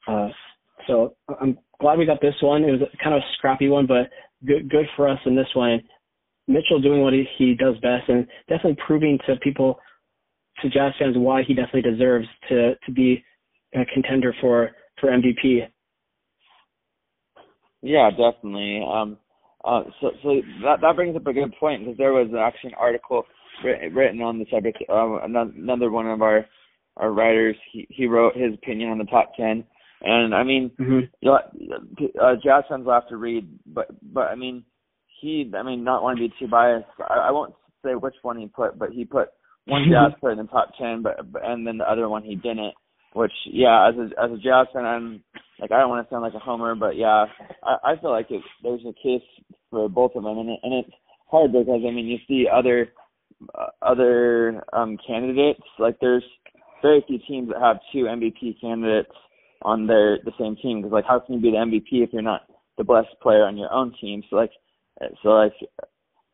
Uh, 0.06 0.28
so 0.87 1.14
I'm 1.40 1.58
glad 1.80 1.98
we 1.98 2.06
got 2.06 2.20
this 2.20 2.34
one. 2.42 2.64
It 2.64 2.72
was 2.72 2.80
kind 3.02 3.14
of 3.14 3.20
a 3.22 3.32
scrappy 3.37 3.68
one, 3.68 3.87
but 3.87 4.11
good 4.46 4.68
good 4.68 4.87
for 4.96 5.08
us 5.08 5.18
in 5.24 5.34
this 5.34 5.48
one. 5.54 5.80
Mitchell 6.46 6.80
doing 6.80 7.02
what 7.02 7.12
he, 7.12 7.24
he 7.37 7.54
does 7.54 7.74
best 7.76 8.08
and 8.08 8.26
definitely 8.48 8.78
proving 8.87 9.18
to 9.26 9.37
people, 9.37 9.78
to 10.62 10.70
Jazz 10.70 10.92
fans, 10.98 11.16
why 11.16 11.42
he 11.42 11.54
definitely 11.54 11.90
deserves 11.90 12.26
to 12.48 12.74
to 12.74 12.92
be 12.92 13.24
a 13.74 13.84
contender 13.94 14.34
for 14.40 14.70
for 15.00 15.11
MVP. 15.11 15.68
Yeah, 17.80 18.11
definitely. 18.11 18.82
Um, 18.87 19.18
uh, 19.68 19.83
so 20.00 20.11
so 20.22 20.40
that 20.62 20.81
that 20.81 20.96
brings 20.96 21.14
up 21.16 21.26
a 21.26 21.33
good 21.33 21.54
point 21.61 21.85
because 21.85 21.98
there 21.98 22.12
was 22.12 22.28
actually 22.38 22.70
an 22.70 22.78
article 22.81 23.24
written, 23.64 23.94
written 23.94 24.22
on 24.22 24.38
the 24.38 24.46
subject. 24.50 24.78
Uh, 24.88 25.18
another 25.22 25.90
one 25.90 26.07
of 26.07 26.22
our 26.22 26.46
our 26.96 27.12
writers 27.12 27.57
he 27.72 27.87
he 27.90 28.07
wrote 28.07 28.37
his 28.37 28.54
opinion 28.54 28.90
on 28.90 28.98
the 28.98 29.04
top 29.04 29.33
ten 29.37 29.64
and 30.00 30.35
I 30.35 30.44
mean, 30.44 30.70
mm-hmm. 30.78 31.00
you 31.20 31.31
know, 31.31 31.38
uh, 32.22 32.35
Jazz 32.42 32.64
fans 32.68 32.85
will 32.85 32.92
have 32.92 33.09
to 33.09 33.16
read, 33.16 33.48
but 33.66 33.88
but 34.02 34.28
I 34.28 34.37
mean, 34.37 34.64
he, 35.20 35.50
I 35.57 35.62
mean, 35.64 35.83
not 35.83 36.02
want 36.02 36.18
to 36.18 36.28
be 36.28 36.35
too 36.38 36.48
biased. 36.48 36.87
I, 37.00 37.28
I 37.28 37.31
won't 37.33 37.54
say 37.85 37.94
which 37.94 38.14
one 38.22 38.38
he 38.38 38.46
put, 38.46 38.78
but 38.78 38.90
he 38.90 39.04
put 39.04 39.28
one 39.66 39.87
Jazz 39.90 40.18
player 40.20 40.33
in 40.33 40.38
the 40.38 40.44
top 40.44 40.70
ten, 40.81 41.02
but, 41.02 41.33
but 41.33 41.42
and 41.44 41.66
then 41.66 41.78
the 41.78 41.90
other 41.90 42.09
one 42.09 42.22
he 42.22 42.37
didn't. 42.37 42.74
Which, 43.14 43.33
yeah, 43.46 43.88
as 43.88 43.94
a 43.96 44.22
as 44.22 44.31
a 44.31 44.37
Jazz 44.37 44.68
fan, 44.72 44.85
I'm 44.85 45.24
like 45.59 45.72
I 45.72 45.81
don't 45.81 45.88
want 45.88 46.07
to 46.07 46.14
sound 46.14 46.22
like 46.22 46.35
a 46.35 46.38
homer, 46.38 46.76
but 46.76 46.96
yeah, 46.96 47.24
I, 47.64 47.92
I 47.92 48.00
feel 48.00 48.11
like 48.11 48.31
it, 48.31 48.42
there's 48.62 48.83
a 48.83 48.92
case 49.02 49.26
for 49.70 49.88
both 49.88 50.12
of 50.14 50.22
them, 50.22 50.38
and 50.38 50.50
it, 50.50 50.61
and 50.62 50.74
it's 50.74 50.94
hard 51.31 51.52
because 51.52 51.83
I 51.87 51.90
mean 51.90 52.07
you 52.07 52.18
see 52.26 52.46
other 52.52 52.92
uh, 53.54 53.66
other 53.83 54.64
um 54.72 54.98
candidates 55.07 55.61
like 55.78 55.96
there's 56.00 56.24
very 56.83 57.04
few 57.07 57.18
teams 57.28 57.48
that 57.48 57.61
have 57.61 57.78
two 57.92 58.04
MVP 58.04 58.61
candidates 58.61 59.12
on 59.62 59.87
their 59.87 60.18
the 60.24 60.33
same 60.38 60.57
team 60.57 60.81
because 60.81 60.92
like 60.92 61.04
how 61.07 61.20
can 61.20 61.35
you 61.35 61.40
be 61.40 61.50
the 61.50 61.57
MVP 61.57 62.04
if 62.04 62.11
you're 62.12 62.22
not 62.22 62.42
the 62.76 62.85
best 62.85 63.09
player 63.22 63.44
on 63.44 63.57
your 63.57 63.72
own 63.72 63.94
team? 64.00 64.22
So 64.31 64.37
like 64.37 64.52
so 65.22 65.31
like 65.31 65.52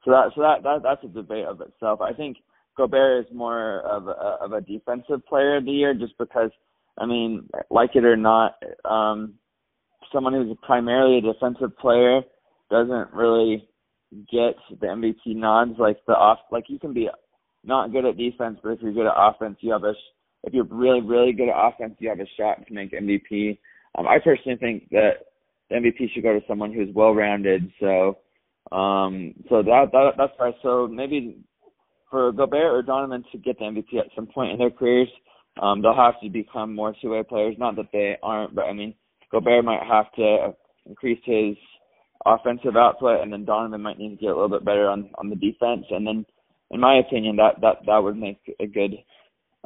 so 0.04 0.10
that 0.10 0.30
so 0.34 0.42
that, 0.42 0.62
that 0.62 0.82
that's 0.82 1.04
a 1.04 1.08
debate 1.08 1.46
of 1.46 1.60
itself. 1.60 2.00
I 2.00 2.12
think 2.12 2.36
Gobert 2.76 3.26
is 3.26 3.34
more 3.34 3.80
of 3.80 4.08
a 4.08 4.38
of 4.40 4.52
a 4.52 4.60
defensive 4.60 5.24
player 5.26 5.56
of 5.56 5.64
the 5.64 5.70
year 5.70 5.94
just 5.94 6.16
because 6.18 6.50
I 6.98 7.06
mean 7.06 7.48
like 7.70 7.90
it 7.94 8.04
or 8.04 8.16
not 8.16 8.54
um 8.84 9.34
someone 10.12 10.34
who's 10.34 10.56
primarily 10.62 11.18
a 11.18 11.32
defensive 11.32 11.76
player 11.78 12.20
doesn't 12.70 13.12
really 13.12 13.68
get 14.30 14.54
the 14.80 14.86
MVP 14.86 15.36
nods 15.36 15.72
like 15.78 15.98
the 16.06 16.12
off 16.12 16.38
like 16.50 16.64
you 16.68 16.78
can 16.78 16.92
be 16.92 17.08
not 17.64 17.92
good 17.92 18.04
at 18.04 18.16
defense 18.16 18.58
but 18.62 18.70
if 18.70 18.80
you're 18.80 18.92
good 18.92 19.06
at 19.06 19.14
offense 19.16 19.56
you 19.60 19.72
have 19.72 19.84
a 19.84 19.94
if 20.44 20.52
you're 20.52 20.64
really, 20.64 21.00
really 21.00 21.32
good 21.32 21.48
at 21.48 21.56
offense, 21.56 21.94
you 21.98 22.08
have 22.08 22.20
a 22.20 22.26
shot 22.38 22.66
to 22.66 22.74
make 22.74 22.92
MVP. 22.92 23.58
Um, 23.96 24.06
I 24.06 24.18
personally 24.22 24.58
think 24.58 24.88
that 24.90 25.26
the 25.70 25.76
MVP 25.76 26.12
should 26.12 26.22
go 26.22 26.34
to 26.34 26.44
someone 26.46 26.72
who's 26.72 26.94
well-rounded. 26.94 27.72
So, 27.80 28.18
um, 28.70 29.34
so 29.48 29.62
that, 29.62 29.86
that 29.92 30.10
that's 30.18 30.32
why. 30.36 30.52
So 30.62 30.86
maybe 30.86 31.38
for 32.10 32.32
Gobert 32.32 32.74
or 32.74 32.82
Donovan 32.82 33.24
to 33.32 33.38
get 33.38 33.58
the 33.58 33.64
MVP 33.64 33.98
at 33.98 34.14
some 34.14 34.26
point 34.26 34.52
in 34.52 34.58
their 34.58 34.70
careers, 34.70 35.08
um, 35.60 35.80
they'll 35.80 35.94
have 35.94 36.20
to 36.22 36.28
become 36.28 36.74
more 36.74 36.94
two-way 37.00 37.22
players. 37.22 37.56
Not 37.58 37.76
that 37.76 37.88
they 37.92 38.16
aren't, 38.22 38.54
but 38.54 38.64
I 38.66 38.72
mean, 38.72 38.94
Gobert 39.32 39.64
might 39.64 39.82
have 39.82 40.12
to 40.16 40.54
increase 40.86 41.20
his 41.24 41.56
offensive 42.26 42.76
output, 42.76 43.20
and 43.20 43.32
then 43.32 43.44
Donovan 43.44 43.82
might 43.82 43.98
need 43.98 44.10
to 44.10 44.16
get 44.16 44.30
a 44.30 44.34
little 44.34 44.48
bit 44.48 44.64
better 44.64 44.88
on 44.88 45.10
on 45.16 45.30
the 45.30 45.36
defense. 45.36 45.86
And 45.90 46.06
then, 46.06 46.26
in 46.70 46.80
my 46.80 46.98
opinion, 46.98 47.36
that 47.36 47.60
that 47.60 47.78
that 47.86 47.98
would 47.98 48.16
make 48.16 48.38
a 48.60 48.66
good 48.66 48.94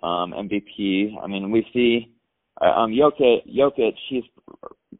um, 0.03 0.33
MVP. 0.33 1.13
I 1.23 1.27
mean, 1.27 1.51
we 1.51 1.67
see 1.73 2.13
uh, 2.61 2.67
um, 2.67 2.93
Jokic, 2.93 3.47
Jokic, 3.49 3.95
he's 4.09 4.25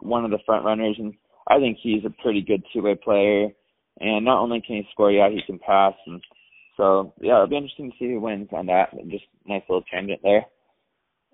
one 0.01 0.25
of 0.25 0.31
the 0.31 0.39
front 0.47 0.65
runners, 0.65 0.97
and 0.99 1.15
I 1.49 1.59
think 1.59 1.79
he's 1.83 2.05
a 2.05 2.23
pretty 2.23 2.43
good 2.43 2.63
two-way 2.73 2.95
player. 2.95 3.49
And 4.01 4.25
not 4.25 4.41
only 4.41 4.61
can 4.61 4.77
he 4.77 4.89
score, 4.93 5.11
yeah, 5.11 5.29
he 5.29 5.41
can 5.45 5.59
pass. 5.59 5.95
And 6.07 6.23
so, 6.77 7.13
yeah, 7.21 7.35
it'll 7.35 7.49
be 7.49 7.57
interesting 7.57 7.91
to 7.91 7.97
see 7.99 8.13
who 8.13 8.21
wins 8.21 8.49
on 8.53 8.67
that. 8.67 8.91
Just 9.09 9.25
nice 9.47 9.63
little 9.69 9.83
tangent 9.91 10.21
there. 10.23 10.47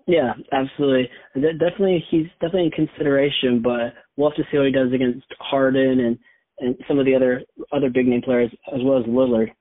Yeah, 0.07 0.33
absolutely. 0.51 1.09
Definitely, 1.35 2.03
he's 2.09 2.27
definitely 2.41 2.71
in 2.75 2.87
consideration, 2.87 3.61
but 3.63 3.93
we'll 4.17 4.29
have 4.29 4.37
to 4.37 4.43
see 4.51 4.57
how 4.57 4.63
he 4.63 4.71
does 4.71 4.93
against 4.93 5.25
Harden 5.39 5.99
and 5.99 6.17
and 6.59 6.75
some 6.87 6.99
of 6.99 7.05
the 7.05 7.15
other 7.15 7.41
other 7.73 7.89
big 7.89 8.07
name 8.07 8.21
players 8.21 8.51
as 8.73 8.81
well 8.83 8.99
as 8.99 9.05
Lillard. 9.05 9.51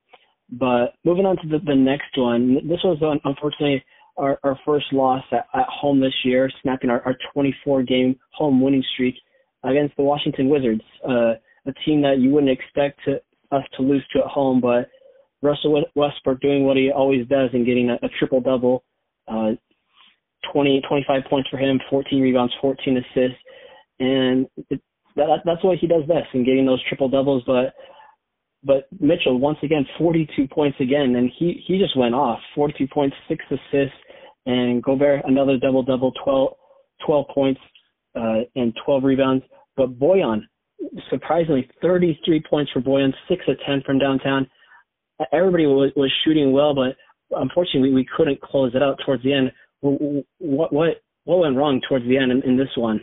But 0.51 0.95
moving 1.05 1.27
on 1.27 1.37
to 1.37 1.49
the, 1.49 1.59
the 1.65 1.75
next 1.75 2.17
one, 2.17 2.55
this 2.69 2.79
was 2.85 2.99
unfortunately 3.25 3.85
our, 4.17 4.39
our 4.45 4.59
first 4.65 4.87
loss 4.93 5.25
at, 5.33 5.47
at 5.55 5.67
home 5.69 6.01
this 6.01 6.15
year, 6.25 6.51
snapping 6.63 6.91
our, 6.91 7.03
our 7.03 7.17
24 7.33 7.83
game 7.83 8.17
home 8.33 8.61
winning 8.61 8.85
streak 8.93 9.15
against 9.65 9.97
the 9.97 10.03
Washington 10.03 10.49
Wizards, 10.49 10.83
uh, 11.09 11.33
a 11.67 11.73
team 11.85 12.03
that 12.03 12.19
you 12.19 12.31
wouldn't 12.31 12.53
expect 12.53 13.01
to, 13.07 13.15
us 13.51 13.65
to 13.77 13.83
lose 13.83 14.05
to 14.13 14.21
at 14.21 14.27
home, 14.27 14.61
but 14.61 14.89
Russell 15.43 15.83
Westbrook 15.95 16.41
doing 16.41 16.65
what 16.65 16.77
he 16.77 16.91
always 16.91 17.27
does 17.29 17.51
and 17.53 17.67
getting 17.67 17.91
a, 17.91 17.95
a 17.95 18.09
triple 18.19 18.41
double, 18.41 18.85
uh, 19.29 19.53
20, 20.53 20.83
25 20.89 21.23
points 21.29 21.49
for 21.51 21.57
him, 21.57 21.81
14 21.91 22.21
rebounds, 22.21 22.53
14 22.61 22.99
assists, 22.99 23.39
and 24.01 24.47
it, 24.71 24.81
that, 25.17 25.41
that's 25.45 25.63
what 25.63 25.79
he 25.79 25.87
does 25.87 26.03
best 26.07 26.29
in 26.35 26.45
getting 26.45 26.67
those 26.67 26.83
triple 26.89 27.09
doubles. 27.09 27.43
But 27.47 27.75
but 28.63 28.87
Mitchell 28.99 29.39
once 29.39 29.59
again 29.63 29.87
42 29.99 30.49
points 30.49 30.79
again, 30.81 31.15
and 31.17 31.31
he 31.39 31.63
he 31.67 31.79
just 31.79 31.97
went 31.97 32.15
off 32.15 32.39
42 32.55 32.87
points, 32.93 33.17
six 33.29 33.45
assists, 33.51 33.97
and 34.47 34.83
Gobert 34.83 35.25
another 35.27 35.59
double 35.59 35.83
double 35.83 36.13
12 36.25 36.55
12 37.07 37.27
points 37.35 37.61
uh, 38.15 38.41
and 38.57 38.73
12 38.85 39.05
rebounds. 39.05 39.45
But 39.77 39.99
Bojan 39.99 40.43
surprisingly 41.11 41.69
33 41.83 42.43
points 42.49 42.73
for 42.73 42.81
Bojan, 42.81 43.13
six 43.29 43.43
of 43.49 43.57
10 43.67 43.83
from 43.85 43.99
downtown. 43.99 44.49
Everybody 45.33 45.67
was 45.67 45.93
was 45.97 46.13
shooting 46.25 46.53
well, 46.53 46.75
but 46.75 46.97
unfortunately 47.39 47.93
we 47.93 48.07
couldn't 48.17 48.41
close 48.41 48.75
it 48.75 48.83
out 48.83 48.99
towards 49.05 49.23
the 49.23 49.33
end. 49.33 49.53
What 49.81 50.73
what 50.73 51.03
what 51.25 51.39
went 51.39 51.57
wrong 51.57 51.81
towards 51.89 52.07
the 52.07 52.19
end 52.19 52.33
in, 52.33 52.43
in 52.43 52.57
this 52.57 52.69
one? 52.77 53.01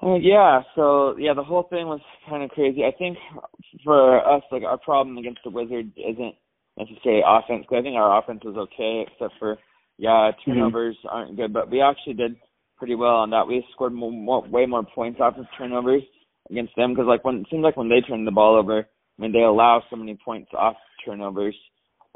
Uh, 0.00 0.14
yeah, 0.14 0.60
so 0.76 1.16
yeah, 1.18 1.34
the 1.34 1.42
whole 1.42 1.64
thing 1.64 1.86
was 1.86 2.00
kind 2.28 2.42
of 2.44 2.50
crazy. 2.50 2.84
I 2.84 2.96
think 2.96 3.18
for 3.84 4.24
us, 4.26 4.42
like 4.52 4.62
our 4.62 4.78
problem 4.78 5.18
against 5.18 5.40
the 5.44 5.50
Wizards 5.50 5.92
isn't 5.96 6.34
necessarily 6.78 7.22
offense. 7.26 7.66
Cause 7.68 7.78
I 7.80 7.82
think 7.82 7.96
our 7.96 8.18
offense 8.18 8.42
was 8.44 8.56
okay, 8.56 9.04
except 9.06 9.34
for 9.38 9.58
yeah, 9.98 10.30
mm-hmm. 10.30 10.50
turnovers 10.50 10.96
mm-hmm. 10.98 11.16
aren't 11.16 11.36
good. 11.36 11.52
But 11.52 11.70
we 11.70 11.80
actually 11.80 12.14
did 12.14 12.36
pretty 12.76 12.94
well 12.94 13.16
on 13.16 13.30
that. 13.30 13.48
We 13.48 13.64
scored 13.72 13.92
more, 13.92 14.12
more 14.12 14.46
way 14.48 14.66
more 14.66 14.84
points 14.84 15.20
off 15.20 15.36
of 15.36 15.46
turnovers 15.58 16.02
against 16.48 16.76
them 16.76 16.94
because 16.94 17.06
like 17.08 17.24
when 17.24 17.38
it 17.38 17.46
seems 17.50 17.64
like 17.64 17.76
when 17.76 17.88
they 17.88 18.00
turn 18.00 18.24
the 18.24 18.30
ball 18.30 18.56
over, 18.56 18.80
I 18.80 19.22
mean 19.22 19.32
they 19.32 19.42
allow 19.42 19.82
so 19.90 19.96
many 19.96 20.16
points 20.24 20.50
off 20.56 20.76
turnovers. 21.04 21.56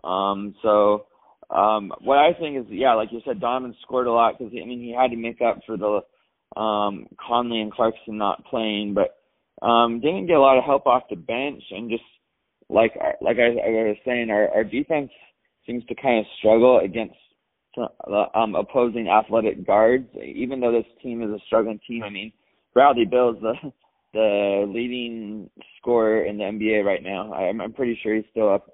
Um, 0.04 0.54
so 0.62 1.06
um, 1.50 1.92
what 2.00 2.18
I 2.18 2.32
think 2.38 2.58
is 2.58 2.66
yeah, 2.70 2.94
like 2.94 3.08
you 3.10 3.20
said, 3.26 3.40
Donovan 3.40 3.74
scored 3.82 4.06
a 4.06 4.12
lot 4.12 4.38
because 4.38 4.52
I 4.52 4.64
mean 4.64 4.80
he 4.80 4.94
had 4.96 5.10
to 5.10 5.16
make 5.16 5.40
up 5.42 5.58
for 5.66 5.76
the 5.76 6.00
um, 6.56 7.06
Conley 7.18 7.60
and 7.60 7.72
Clarkson 7.72 8.16
not 8.18 8.44
playing, 8.46 8.94
but 8.94 9.18
um, 9.66 10.00
didn't 10.00 10.26
get 10.26 10.36
a 10.36 10.40
lot 10.40 10.58
of 10.58 10.64
help 10.64 10.86
off 10.86 11.04
the 11.08 11.16
bench, 11.16 11.62
and 11.70 11.90
just 11.90 12.02
like 12.68 12.92
like 13.20 13.36
I, 13.38 13.48
I 13.48 13.88
was 13.88 13.96
saying, 14.04 14.30
our, 14.30 14.48
our 14.54 14.64
defense 14.64 15.10
seems 15.66 15.84
to 15.86 15.94
kind 15.94 16.20
of 16.20 16.26
struggle 16.38 16.80
against 16.84 17.14
um, 18.34 18.54
opposing 18.54 19.08
athletic 19.08 19.66
guards. 19.66 20.08
Even 20.22 20.60
though 20.60 20.72
this 20.72 20.86
team 21.02 21.22
is 21.22 21.30
a 21.30 21.38
struggling 21.46 21.80
team, 21.86 22.02
I 22.02 22.10
mean, 22.10 22.32
Bradley 22.74 23.04
Beal 23.04 23.34
is 23.36 23.42
the 23.42 23.54
the 24.12 24.64
leading 24.68 25.48
scorer 25.78 26.24
in 26.24 26.36
the 26.36 26.44
NBA 26.44 26.84
right 26.84 27.02
now. 27.02 27.32
I'm, 27.32 27.60
I'm 27.60 27.72
pretty 27.72 27.98
sure 28.02 28.14
he's 28.14 28.24
still 28.30 28.52
up 28.52 28.66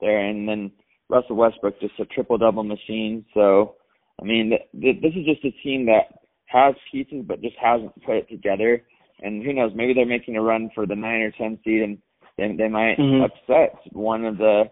there. 0.00 0.20
And 0.20 0.48
then 0.48 0.70
Russell 1.08 1.36
Westbrook 1.36 1.80
just 1.80 1.98
a 1.98 2.04
triple 2.06 2.38
double 2.38 2.62
machine. 2.62 3.24
So 3.34 3.76
I 4.20 4.24
mean, 4.24 4.50
th- 4.50 4.68
th- 4.80 5.02
this 5.02 5.12
is 5.16 5.26
just 5.26 5.44
a 5.44 5.62
team 5.62 5.86
that 5.86 6.23
has 6.54 6.74
pieces 6.90 7.24
but 7.26 7.42
just 7.42 7.56
hasn't 7.60 7.94
put 8.04 8.16
it 8.16 8.28
together. 8.28 8.82
And 9.20 9.44
who 9.44 9.52
knows? 9.52 9.72
Maybe 9.74 9.94
they're 9.94 10.06
making 10.06 10.36
a 10.36 10.42
run 10.42 10.70
for 10.74 10.86
the 10.86 10.96
nine 10.96 11.20
or 11.20 11.32
ten 11.32 11.58
seed, 11.64 11.82
and 11.82 11.98
they, 12.38 12.54
they 12.56 12.68
might 12.68 12.96
mm-hmm. 12.96 13.24
upset 13.24 13.78
one 13.92 14.24
of 14.24 14.38
the 14.38 14.64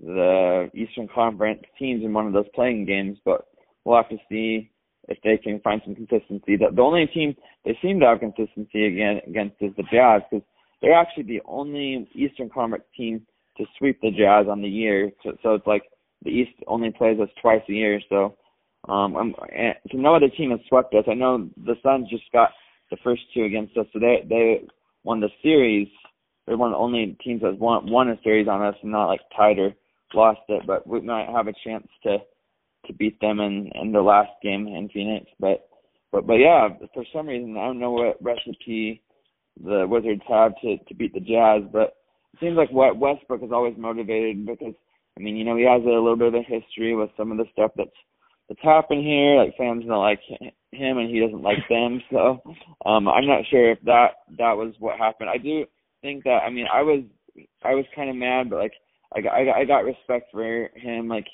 the 0.00 0.70
Eastern 0.74 1.08
Conference 1.12 1.62
teams 1.78 2.04
in 2.04 2.12
one 2.12 2.26
of 2.26 2.32
those 2.32 2.46
play-in 2.54 2.86
games. 2.86 3.18
But 3.24 3.46
we'll 3.84 3.96
have 3.96 4.08
to 4.10 4.18
see 4.28 4.70
if 5.08 5.18
they 5.24 5.38
can 5.38 5.60
find 5.60 5.80
some 5.84 5.94
consistency. 5.94 6.56
The, 6.56 6.66
the 6.74 6.82
only 6.82 7.06
team 7.06 7.34
they 7.64 7.76
seem 7.82 7.98
to 8.00 8.06
have 8.06 8.20
consistency 8.20 8.86
again 8.86 9.20
against 9.26 9.56
is 9.60 9.72
the 9.76 9.84
Jazz 9.90 10.22
because 10.30 10.46
they're 10.80 10.94
actually 10.98 11.24
the 11.24 11.42
only 11.46 12.08
Eastern 12.14 12.50
Conference 12.50 12.84
team 12.96 13.26
to 13.56 13.64
sweep 13.78 14.00
the 14.00 14.10
Jazz 14.10 14.46
on 14.48 14.62
the 14.62 14.68
year. 14.68 15.10
So, 15.24 15.32
so 15.42 15.54
it's 15.54 15.66
like 15.66 15.82
the 16.24 16.30
East 16.30 16.52
only 16.66 16.90
plays 16.90 17.18
us 17.20 17.28
twice 17.40 17.62
a 17.68 17.72
year. 17.72 18.00
So 18.08 18.36
um, 18.86 19.16
I'm, 19.16 19.34
and, 19.54 19.74
so 19.90 19.98
no 19.98 20.14
other 20.14 20.28
team 20.28 20.50
has 20.50 20.60
swept 20.68 20.94
us. 20.94 21.04
I 21.08 21.14
know 21.14 21.48
the 21.56 21.74
Suns 21.82 22.08
just 22.08 22.30
got 22.32 22.50
the 22.90 22.96
first 23.02 23.22
two 23.34 23.44
against 23.44 23.76
us, 23.76 23.86
so 23.92 23.98
they 23.98 24.24
they 24.28 24.62
won 25.04 25.20
the 25.20 25.30
series. 25.42 25.88
They're 26.46 26.56
one 26.56 26.72
of 26.72 26.74
the 26.74 26.78
only 26.78 27.16
teams 27.22 27.42
that's 27.42 27.58
won 27.58 27.90
won 27.90 28.08
a 28.08 28.18
series 28.22 28.48
on 28.48 28.62
us 28.62 28.76
and 28.82 28.92
not 28.92 29.08
like 29.08 29.20
tied 29.36 29.58
or 29.58 29.74
lost 30.14 30.40
it. 30.48 30.62
But 30.66 30.86
we 30.86 31.00
might 31.00 31.28
have 31.28 31.48
a 31.48 31.54
chance 31.64 31.86
to 32.04 32.18
to 32.86 32.92
beat 32.94 33.20
them 33.20 33.40
in 33.40 33.70
in 33.74 33.92
the 33.92 34.00
last 34.00 34.30
game 34.42 34.66
in 34.66 34.88
Phoenix. 34.92 35.26
But 35.40 35.68
but 36.12 36.26
but 36.26 36.34
yeah, 36.34 36.68
for 36.94 37.04
some 37.12 37.26
reason 37.26 37.56
I 37.56 37.66
don't 37.66 37.80
know 37.80 37.92
what 37.92 38.22
recipe 38.22 39.02
the 39.62 39.86
Wizards 39.88 40.22
have 40.28 40.52
to 40.62 40.78
to 40.78 40.94
beat 40.94 41.12
the 41.12 41.20
Jazz, 41.20 41.62
but 41.72 41.96
it 42.34 42.40
seems 42.40 42.56
like 42.56 42.70
what 42.70 42.98
Westbrook 42.98 43.42
is 43.42 43.52
always 43.52 43.74
motivated 43.76 44.46
because 44.46 44.74
I 45.18 45.20
mean 45.20 45.36
you 45.36 45.44
know 45.44 45.56
he 45.56 45.64
has 45.64 45.82
a 45.82 45.88
little 45.88 46.16
bit 46.16 46.28
of 46.28 46.34
a 46.34 46.42
history 46.42 46.94
with 46.94 47.10
some 47.16 47.32
of 47.32 47.38
the 47.38 47.46
stuff 47.52 47.72
that's 47.76 47.90
that's 48.48 48.62
happened 48.62 49.04
here. 49.04 49.36
Like 49.36 49.56
fans 49.56 49.84
don't 49.86 49.98
like 49.98 50.20
him 50.72 50.98
and 50.98 51.10
he 51.10 51.20
doesn't 51.20 51.42
like 51.42 51.68
them. 51.68 52.02
So 52.10 52.40
um 52.86 53.08
I'm 53.08 53.26
not 53.26 53.44
sure 53.50 53.72
if 53.72 53.80
that 53.84 54.08
that 54.38 54.56
was 54.56 54.74
what 54.78 54.98
happened. 54.98 55.30
I 55.30 55.38
do 55.38 55.64
think 56.02 56.24
that 56.24 56.40
I 56.46 56.50
mean 56.50 56.66
I 56.72 56.82
was 56.82 57.04
I 57.64 57.74
was 57.74 57.84
kind 57.94 58.10
of 58.10 58.16
mad, 58.16 58.50
but 58.50 58.56
like 58.56 58.72
I 59.14 59.20
got 59.20 59.34
I 59.34 59.44
got, 59.44 59.56
I 59.56 59.64
got 59.64 59.84
respect 59.84 60.30
for 60.32 60.70
him. 60.74 61.08
Like 61.08 61.26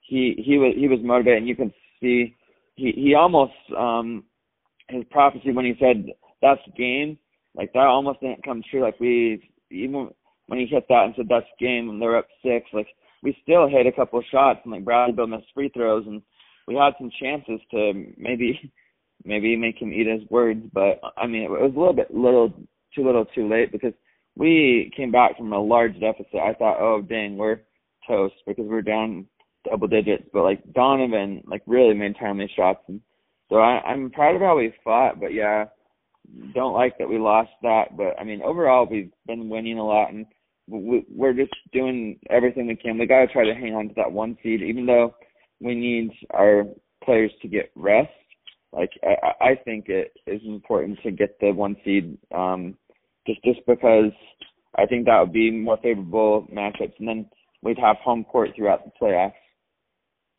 he 0.00 0.42
he 0.44 0.58
was 0.58 0.74
he 0.76 0.88
was 0.88 0.98
motivated, 1.02 1.38
and 1.38 1.48
you 1.48 1.56
can 1.56 1.72
see 2.00 2.34
he 2.76 2.92
he 2.96 3.14
almost 3.14 3.52
um 3.76 4.24
his 4.88 5.04
prophecy 5.10 5.52
when 5.52 5.64
he 5.64 5.74
said 5.78 6.06
that's 6.40 6.60
game 6.76 7.18
like 7.54 7.72
that 7.72 7.86
almost 7.86 8.20
didn't 8.20 8.44
come 8.44 8.62
true. 8.70 8.82
Like 8.82 8.98
we 9.00 9.48
even 9.70 10.10
when 10.46 10.58
he 10.58 10.66
hit 10.66 10.86
that 10.88 11.04
and 11.04 11.14
said 11.16 11.26
that's 11.28 11.46
game 11.58 11.88
and 11.88 12.00
they're 12.00 12.16
up 12.16 12.26
six, 12.42 12.66
like 12.72 12.88
we 13.22 13.36
still 13.42 13.68
hit 13.68 13.86
a 13.86 13.92
couple 13.92 14.22
shots 14.30 14.60
and 14.64 14.72
like 14.72 14.84
Bradley 14.84 15.14
Beal 15.14 15.26
missed 15.26 15.46
free 15.54 15.70
throws 15.74 16.04
and 16.06 16.22
we 16.66 16.74
had 16.74 16.94
some 16.98 17.10
chances 17.20 17.60
to 17.70 17.92
maybe 18.16 18.72
maybe 19.24 19.56
make 19.56 19.80
him 19.80 19.92
eat 19.92 20.06
his 20.06 20.28
words, 20.30 20.62
but 20.72 21.00
I 21.16 21.26
mean 21.26 21.42
it 21.42 21.50
was 21.50 21.72
a 21.74 21.78
little 21.78 21.94
bit 21.94 22.14
little 22.14 22.52
too 22.94 23.04
little 23.04 23.24
too 23.24 23.48
late 23.48 23.72
because 23.72 23.94
we 24.36 24.92
came 24.96 25.10
back 25.12 25.36
from 25.36 25.52
a 25.52 25.60
large 25.60 25.98
deficit. 26.00 26.34
I 26.34 26.54
thought, 26.54 26.80
oh 26.80 27.02
dang, 27.02 27.36
we're 27.36 27.60
toast 28.06 28.34
because 28.46 28.66
we're 28.66 28.82
down 28.82 29.26
double 29.68 29.88
digits. 29.88 30.24
But 30.32 30.42
like 30.42 30.72
Donovan, 30.72 31.42
like 31.46 31.62
really 31.66 31.94
made 31.94 32.16
timely 32.18 32.50
shots, 32.54 32.80
and 32.88 33.00
so 33.48 33.56
I, 33.56 33.80
I'm 33.82 34.10
proud 34.10 34.36
of 34.36 34.42
how 34.42 34.56
we 34.56 34.72
fought. 34.82 35.20
But 35.20 35.32
yeah, 35.32 35.66
don't 36.54 36.74
like 36.74 36.98
that 36.98 37.08
we 37.08 37.18
lost 37.18 37.50
that. 37.62 37.96
But 37.96 38.18
I 38.18 38.24
mean, 38.24 38.42
overall 38.42 38.86
we've 38.90 39.12
been 39.26 39.48
winning 39.48 39.78
a 39.78 39.86
lot, 39.86 40.12
and 40.12 40.26
we, 40.68 41.04
we're 41.10 41.34
just 41.34 41.54
doing 41.72 42.18
everything 42.30 42.66
we 42.66 42.76
can. 42.76 42.98
We 42.98 43.06
got 43.06 43.20
to 43.20 43.32
try 43.32 43.44
to 43.44 43.54
hang 43.54 43.74
on 43.74 43.88
to 43.88 43.94
that 43.96 44.12
one 44.12 44.36
seed, 44.42 44.62
even 44.62 44.86
though 44.86 45.14
we 45.62 45.74
need 45.74 46.10
our 46.30 46.64
players 47.04 47.32
to 47.42 47.48
get 47.48 47.70
rest. 47.74 48.10
Like 48.72 48.90
I, 49.02 49.50
I 49.50 49.54
think 49.64 49.88
it 49.88 50.12
is 50.26 50.40
important 50.46 50.98
to 51.02 51.10
get 51.10 51.38
the 51.40 51.52
one 51.52 51.76
seed, 51.84 52.16
um, 52.34 52.76
just 53.26 53.42
just 53.44 53.60
because 53.66 54.12
I 54.76 54.86
think 54.86 55.06
that 55.06 55.20
would 55.20 55.32
be 55.32 55.50
more 55.50 55.78
favorable 55.82 56.46
matchups, 56.52 56.94
and 56.98 57.08
then 57.08 57.26
we'd 57.62 57.78
have 57.78 57.96
home 57.98 58.24
court 58.24 58.50
throughout 58.56 58.84
the 58.84 58.90
playoffs. 59.00 59.32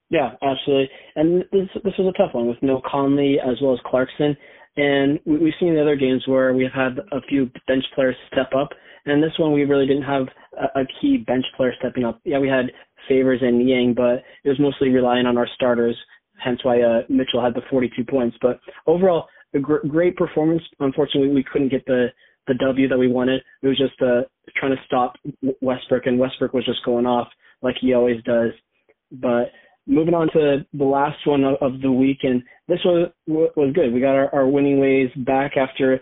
Yeah, 0.10 0.32
absolutely. 0.42 0.90
And 1.16 1.44
this 1.52 1.70
this 1.84 1.94
was 1.98 2.14
a 2.14 2.18
tough 2.18 2.34
one 2.34 2.48
with 2.48 2.62
no 2.62 2.82
Conley 2.86 3.38
as 3.40 3.62
well 3.62 3.74
as 3.74 3.80
Clarkson. 3.86 4.36
And 4.76 5.20
we, 5.26 5.38
we've 5.38 5.54
seen 5.60 5.76
the 5.76 5.82
other 5.82 5.96
games 5.96 6.24
where 6.28 6.54
we've 6.54 6.72
had 6.74 6.98
a 7.12 7.22
few 7.30 7.50
bench 7.68 7.84
players 7.96 8.16
step 8.32 8.50
up, 8.56 8.70
and 9.06 9.22
this 9.22 9.38
one 9.38 9.54
we 9.54 9.63
really 9.63 9.88
didn't 9.88 10.04
have 10.04 10.28
a, 10.58 10.82
a 10.82 10.84
key 11.02 11.18
bench 11.18 11.46
player 11.56 11.74
stepping 11.80 12.06
up. 12.06 12.20
Yeah, 12.24 12.39
we 12.39 12.48
had 12.48 12.72
Favors 13.08 13.39
and 13.42 13.60
Niang, 13.60 13.94
but 13.94 14.24
it 14.44 14.50
was 14.50 14.60
mostly 14.60 14.89
relying 14.89 15.26
on 15.26 15.38
our 15.38 15.48
starters. 15.56 15.98
Hence 16.44 16.60
why 16.63 16.82
uh, 16.82 17.02
Mitchell 17.10 17.44
had 17.44 17.54
the 17.54 17.62
42 17.70 18.04
points. 18.06 18.36
But 18.42 18.60
overall, 18.88 19.28
a 19.54 19.60
gr- 19.60 19.86
great 19.88 20.16
performance. 20.16 20.62
Unfortunately, 20.80 21.34
we 21.34 21.44
couldn't 21.44 21.70
get 21.70 21.86
the 21.86 22.08
the 22.48 22.56
W 22.56 22.89
that 22.89 22.98
we 22.98 23.08
wanted. 23.08 23.42
It 23.62 23.68
was 23.68 23.78
just 23.78 24.02
uh, 24.02 24.24
trying 24.58 24.76
to 24.76 24.82
stop 24.86 25.13
Westbrook, 25.62 26.06
and 26.06 26.20
Westbrook 26.20 26.54
was 26.54 26.66
just 26.66 26.84
going 26.84 27.06
off 27.06 27.30
like 27.62 27.76
he 27.80 27.94
always 27.94 28.22
does. 28.24 28.52
But 29.12 29.52
moving 29.88 30.13
on 30.13 30.30
to 30.34 30.66
the 30.74 30.84
last 30.84 31.26
one 31.26 31.44
of, 31.44 31.56
of 31.62 31.82
the 31.82 31.92
week, 31.92 32.20
and 32.24 32.44
this 32.68 32.80
was 32.84 33.12
was 33.28 33.72
good. 33.74 33.94
We 33.94 34.02
got 34.02 34.16
our, 34.16 34.34
our 34.34 34.48
winning 34.48 34.80
ways 34.80 35.10
back 35.26 35.56
after 35.58 36.02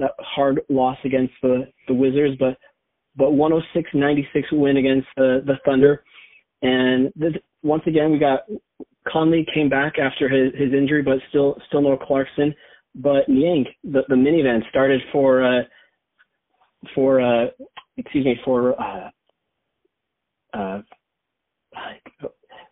that 0.00 0.12
hard 0.18 0.60
loss 0.68 0.98
against 1.04 1.34
the 1.42 1.66
the 1.88 1.94
Wizards, 1.94 2.36
but 2.38 2.56
but 3.16 3.30
106-96 3.30 4.24
win 4.52 4.76
against 4.76 5.08
the 5.16 5.42
the 5.46 5.54
Thunder, 5.64 6.04
and 6.62 7.12
this, 7.16 7.32
once 7.62 7.82
again 7.86 8.12
we 8.12 8.18
got 8.18 8.40
Conley 9.08 9.46
came 9.54 9.68
back 9.68 9.94
after 9.98 10.28
his 10.28 10.52
his 10.54 10.72
injury, 10.72 11.02
but 11.02 11.18
still 11.28 11.56
still 11.68 11.82
no 11.82 11.96
Clarkson. 11.96 12.54
But 12.94 13.28
Niang, 13.28 13.66
the 13.84 14.02
the 14.08 14.14
minivan 14.14 14.68
started 14.68 15.00
for 15.12 15.44
uh 15.44 15.62
for 16.94 17.20
uh 17.20 17.46
excuse 17.96 18.24
me 18.24 18.36
for 18.44 18.80
uh 18.80 19.10
uh 20.54 20.82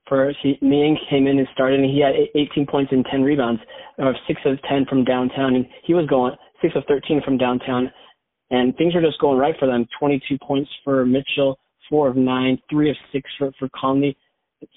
for 0.08 0.32
he, 0.42 0.58
Niang 0.62 0.98
came 1.10 1.26
in 1.26 1.38
and 1.38 1.48
started, 1.52 1.80
and 1.80 1.90
he 1.90 2.00
had 2.00 2.14
18 2.34 2.66
points 2.66 2.92
and 2.92 3.04
10 3.10 3.22
rebounds, 3.22 3.60
or 3.98 4.14
six 4.26 4.40
of 4.46 4.60
10 4.62 4.86
from 4.86 5.04
downtown, 5.04 5.54
and 5.54 5.66
he 5.84 5.94
was 5.94 6.06
going 6.06 6.34
six 6.62 6.74
of 6.76 6.84
13 6.88 7.22
from 7.24 7.38
downtown, 7.38 7.90
and 8.50 8.76
things 8.76 8.94
were 8.94 9.00
just 9.00 9.20
going 9.20 9.38
right 9.38 9.54
for 9.58 9.66
them. 9.66 9.86
22 9.98 10.38
points 10.38 10.70
for 10.84 11.04
Mitchell, 11.04 11.58
four 11.88 12.08
of 12.08 12.16
nine, 12.16 12.58
three 12.70 12.90
of 12.90 12.96
six 13.12 13.30
for 13.38 13.52
for 13.58 13.68
Conley, 13.74 14.16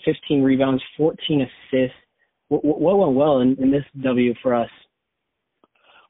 15 0.05 0.41
rebounds, 0.43 0.83
14 0.97 1.41
assists. 1.41 1.95
What, 2.49 2.63
went 2.65 3.15
well 3.15 3.39
in, 3.39 3.55
in 3.61 3.71
this 3.71 3.85
W 4.03 4.33
for 4.43 4.53
us? 4.53 4.69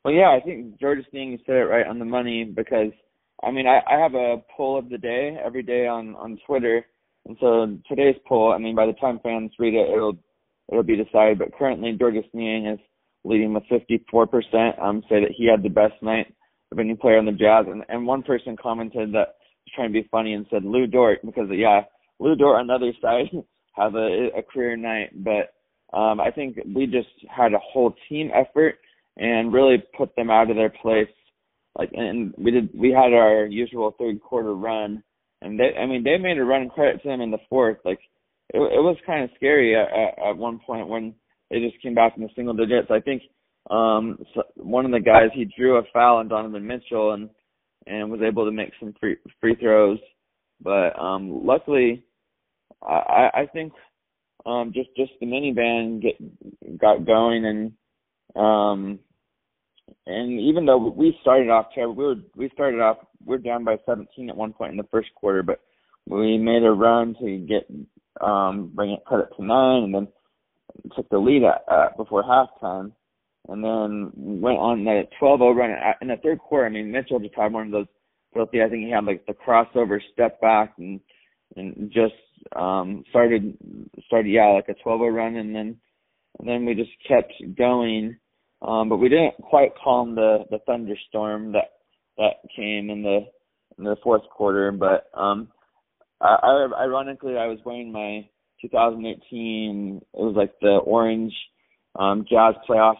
Well, 0.03 0.13
yeah, 0.13 0.35
I 0.35 0.43
think 0.43 0.79
Georges 0.79 1.05
Niang 1.13 1.37
said 1.45 1.57
it 1.57 1.65
right 1.65 1.85
on 1.85 1.99
the 1.99 2.05
money 2.05 2.43
because 2.43 2.91
I 3.43 3.51
mean 3.51 3.67
I, 3.67 3.81
I 3.87 3.99
have 3.99 4.15
a 4.15 4.37
poll 4.55 4.79
of 4.79 4.89
the 4.89 4.97
day 4.97 5.37
every 5.43 5.61
day 5.61 5.87
on 5.87 6.15
on 6.15 6.39
Twitter 6.47 6.85
and 7.27 7.37
so 7.39 7.77
today's 7.87 8.15
poll, 8.27 8.51
I 8.51 8.57
mean, 8.57 8.75
by 8.75 8.85
the 8.85 8.93
time 8.93 9.19
fans 9.21 9.51
read 9.59 9.73
it, 9.73 9.89
it'll 9.89 10.17
it'll 10.69 10.83
be 10.83 10.95
decided. 10.95 11.39
But 11.39 11.53
currently, 11.57 11.95
Georges 11.97 12.25
Niang 12.33 12.67
is 12.67 12.79
leading 13.23 13.53
with 13.53 13.63
54%. 13.71 14.81
Um, 14.81 15.03
say 15.09 15.21
that 15.21 15.33
he 15.35 15.47
had 15.47 15.63
the 15.63 15.69
best 15.69 16.01
night 16.01 16.33
of 16.71 16.79
any 16.79 16.95
player 16.95 17.17
on 17.17 17.25
the 17.25 17.31
Jazz. 17.31 17.65
And 17.67 17.83
and 17.89 18.07
one 18.07 18.23
person 18.23 18.55
commented 18.61 19.09
that 19.13 19.35
was 19.65 19.73
trying 19.75 19.89
to 19.89 20.01
be 20.01 20.07
funny 20.09 20.33
and 20.33 20.45
said 20.49 20.63
Lu 20.63 20.87
Dort 20.87 21.19
because 21.25 21.47
yeah, 21.51 21.81
Lu 22.19 22.35
Dort 22.35 22.59
on 22.59 22.67
the 22.67 22.73
other 22.73 22.93
side 23.01 23.29
has 23.75 23.93
a 23.93 24.39
a 24.39 24.43
career 24.43 24.77
night. 24.77 25.11
But 25.23 25.53
um, 25.97 26.19
I 26.19 26.31
think 26.31 26.57
we 26.73 26.85
just 26.85 27.09
had 27.29 27.53
a 27.53 27.59
whole 27.59 27.93
team 28.09 28.31
effort 28.33 28.75
and 29.17 29.53
really 29.53 29.83
put 29.97 30.15
them 30.15 30.29
out 30.29 30.49
of 30.49 30.55
their 30.55 30.69
place. 30.69 31.09
Like, 31.77 31.91
and 31.93 32.33
we 32.37 32.51
did 32.51 32.69
we 32.73 32.91
had 32.91 33.13
our 33.13 33.45
usual 33.45 33.95
third 33.97 34.21
quarter 34.21 34.53
run 34.53 35.03
and 35.41 35.59
they 35.59 35.75
I 35.77 35.85
mean 35.85 36.03
they 36.03 36.17
made 36.17 36.37
a 36.37 36.43
run 36.43 36.69
credit 36.69 37.01
to 37.01 37.09
them 37.09 37.21
in 37.21 37.31
the 37.31 37.39
fourth. 37.49 37.77
Like 37.83 37.99
it, 38.53 38.59
it 38.59 38.81
was 38.81 38.97
kind 39.05 39.23
of 39.23 39.29
scary 39.35 39.75
at, 39.75 39.87
at, 39.91 40.29
at 40.29 40.37
one 40.37 40.59
point 40.59 40.87
when 40.87 41.15
they 41.51 41.59
just 41.59 41.81
came 41.81 41.93
back 41.93 42.13
in 42.15 42.23
the 42.23 42.29
single 42.35 42.53
digits. 42.53 42.89
I 42.89 42.99
think 42.99 43.23
um 43.69 44.17
one 44.55 44.85
of 44.85 44.91
the 44.91 44.99
guys 44.99 45.29
he 45.33 45.45
drew 45.45 45.77
a 45.77 45.83
foul 45.93 46.17
on 46.17 46.27
Donovan 46.27 46.65
Mitchell 46.65 47.11
and 47.11 47.29
and 47.85 48.09
was 48.09 48.21
able 48.21 48.45
to 48.45 48.51
make 48.51 48.71
some 48.79 48.93
free 48.99 49.17
free 49.39 49.55
throws. 49.55 49.99
But 50.61 50.99
um 50.99 51.45
luckily 51.45 52.03
I 52.81 53.29
I 53.33 53.45
think 53.53 53.73
um 54.45 54.71
just 54.73 54.89
just 54.95 55.11
the 55.19 55.27
minivan 55.27 56.01
get 56.01 56.79
got 56.79 57.05
going 57.05 57.45
and 57.45 57.71
um 58.35 58.99
and 60.07 60.39
even 60.39 60.65
though 60.65 60.77
we 60.77 61.17
started 61.21 61.49
off 61.49 61.67
terrible, 61.75 61.95
we 61.95 62.03
were 62.05 62.15
we 62.35 62.49
started 62.53 62.79
off 62.79 62.97
we 63.25 63.35
are 63.35 63.39
down 63.39 63.63
by 63.63 63.75
17 63.85 64.29
at 64.29 64.37
one 64.37 64.53
point 64.53 64.71
in 64.71 64.77
the 64.77 64.87
first 64.89 65.09
quarter, 65.15 65.43
but 65.43 65.59
we 66.07 66.37
made 66.37 66.63
a 66.63 66.71
run 66.71 67.15
to 67.21 67.37
get 67.37 67.69
um, 68.19 68.71
bring 68.73 68.91
it, 68.91 68.99
cut 69.07 69.19
it 69.19 69.29
to 69.37 69.45
nine, 69.45 69.83
and 69.83 69.93
then 69.93 70.07
took 70.95 71.09
the 71.09 71.17
lead 71.17 71.43
at, 71.43 71.63
at 71.71 71.97
before 71.97 72.23
halftime, 72.23 72.91
and 73.47 73.63
then 73.63 74.11
went 74.15 74.57
on 74.57 74.83
the 74.83 75.03
12-0 75.21 75.55
run 75.55 75.71
in 76.01 76.07
the 76.07 76.17
third 76.23 76.39
quarter. 76.39 76.65
I 76.65 76.69
mean, 76.69 76.91
Mitchell 76.91 77.19
just 77.19 77.35
had 77.35 77.53
one 77.53 77.67
of 77.67 77.71
those 77.71 77.87
filthy. 78.33 78.61
I 78.61 78.69
think 78.69 78.85
he 78.85 78.91
had 78.91 79.05
like 79.05 79.25
the 79.25 79.33
crossover 79.33 79.99
step 80.13 80.39
back 80.41 80.73
and 80.77 80.99
and 81.57 81.91
just 81.91 82.13
um 82.55 83.03
started 83.09 83.57
started 84.05 84.29
yeah 84.29 84.47
like 84.47 84.69
a 84.69 84.87
12-0 84.87 85.13
run, 85.13 85.35
and 85.35 85.55
then 85.55 85.77
and 86.39 86.47
then 86.47 86.65
we 86.65 86.75
just 86.75 86.91
kept 87.07 87.33
going. 87.57 88.17
Um, 88.61 88.89
but 88.89 88.97
we 88.97 89.09
didn't 89.09 89.35
quite 89.41 89.71
calm 89.83 90.15
the 90.15 90.45
the 90.49 90.59
thunderstorm 90.65 91.51
that 91.53 91.71
that 92.17 92.35
came 92.55 92.89
in 92.89 93.01
the 93.01 93.25
in 93.77 93.83
the 93.83 93.95
fourth 94.03 94.23
quarter. 94.29 94.71
But 94.71 95.09
um, 95.19 95.49
I, 96.21 96.37
I 96.41 96.83
ironically 96.83 97.37
I 97.37 97.47
was 97.47 97.59
wearing 97.65 97.91
my 97.91 98.27
2018 98.61 100.01
it 100.01 100.17
was 100.17 100.35
like 100.35 100.53
the 100.61 100.77
orange 100.85 101.33
um 101.99 102.25
Jazz 102.29 102.55
playoffs 102.69 102.95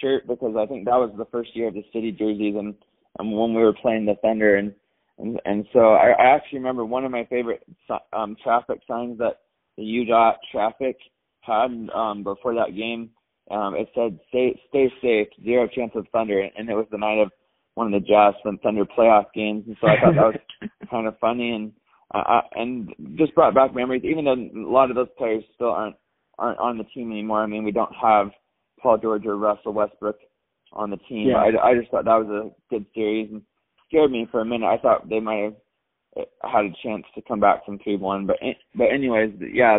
shirt 0.00 0.26
because 0.26 0.54
I 0.58 0.66
think 0.66 0.84
that 0.84 0.96
was 0.96 1.12
the 1.16 1.26
first 1.26 1.54
year 1.54 1.68
of 1.68 1.74
the 1.74 1.84
city 1.92 2.12
jerseys 2.12 2.54
and, 2.56 2.74
and 3.18 3.32
when 3.32 3.54
we 3.54 3.62
were 3.62 3.72
playing 3.72 4.06
the 4.06 4.16
Thunder. 4.22 4.56
And 4.56 4.74
and 5.18 5.40
and 5.44 5.66
so 5.72 5.94
I, 5.94 6.10
I 6.10 6.34
actually 6.34 6.58
remember 6.58 6.84
one 6.84 7.04
of 7.04 7.10
my 7.10 7.24
favorite 7.26 7.62
um 8.12 8.36
traffic 8.42 8.80
signs 8.88 9.18
that 9.18 9.40
the 9.76 9.82
UDOT 9.82 10.34
traffic 10.52 10.96
had 11.40 11.88
um 11.94 12.22
before 12.22 12.54
that 12.54 12.76
game 12.76 13.10
um 13.50 13.74
it 13.76 13.88
said 13.94 14.18
stay 14.28 14.60
stay 14.68 14.92
safe 15.02 15.28
zero 15.44 15.68
chance 15.68 15.92
of 15.94 16.06
thunder. 16.12 16.48
And 16.56 16.68
it 16.68 16.74
was 16.74 16.86
the 16.90 16.98
night 16.98 17.20
of 17.20 17.30
one 17.74 17.92
of 17.92 18.02
the 18.02 18.06
Jazz 18.06 18.34
and 18.44 18.60
Thunder 18.60 18.84
playoff 18.84 19.26
games. 19.34 19.64
And 19.66 19.76
so 19.80 19.86
I 19.86 20.00
thought 20.00 20.14
that 20.14 20.40
was 20.62 20.70
kind 20.90 21.06
of 21.06 21.18
funny. 21.18 21.50
And 21.50 21.72
uh, 22.14 22.40
and 22.54 22.92
just 23.16 23.34
brought 23.34 23.54
back 23.54 23.74
memories 23.74 24.02
even 24.04 24.24
though 24.24 24.34
a 24.34 24.70
lot 24.70 24.90
of 24.90 24.96
those 24.96 25.08
players 25.18 25.42
still 25.54 25.70
aren't 25.70 25.96
aren't 26.38 26.58
on 26.58 26.78
the 26.78 26.84
team 26.84 27.10
anymore. 27.10 27.42
I 27.42 27.46
mean 27.46 27.64
we 27.64 27.72
don't 27.72 27.94
have 28.00 28.28
Paul 28.80 28.98
George 28.98 29.26
or 29.26 29.36
Russell 29.36 29.72
Westbrook 29.72 30.16
on 30.72 30.90
the 30.90 30.98
team. 31.08 31.28
Yeah. 31.28 31.36
I, 31.36 31.70
I 31.70 31.74
just 31.74 31.90
thought 31.90 32.04
that 32.04 32.24
was 32.24 32.28
a 32.28 32.74
good 32.74 32.86
series 32.94 33.30
and 33.30 33.42
scared 33.88 34.10
me 34.10 34.26
for 34.30 34.40
a 34.40 34.44
minute. 34.44 34.66
I 34.66 34.78
thought 34.78 35.08
they 35.08 35.20
might 35.20 35.42
have 35.42 35.54
uh, 36.16 36.48
had 36.48 36.64
a 36.66 36.74
chance 36.82 37.04
to 37.14 37.22
come 37.26 37.40
back 37.40 37.64
from 37.64 37.78
three 37.78 37.96
one 37.96 38.26
but 38.26 38.36
but 38.74 38.84
anyways 38.92 39.32
yeah 39.52 39.78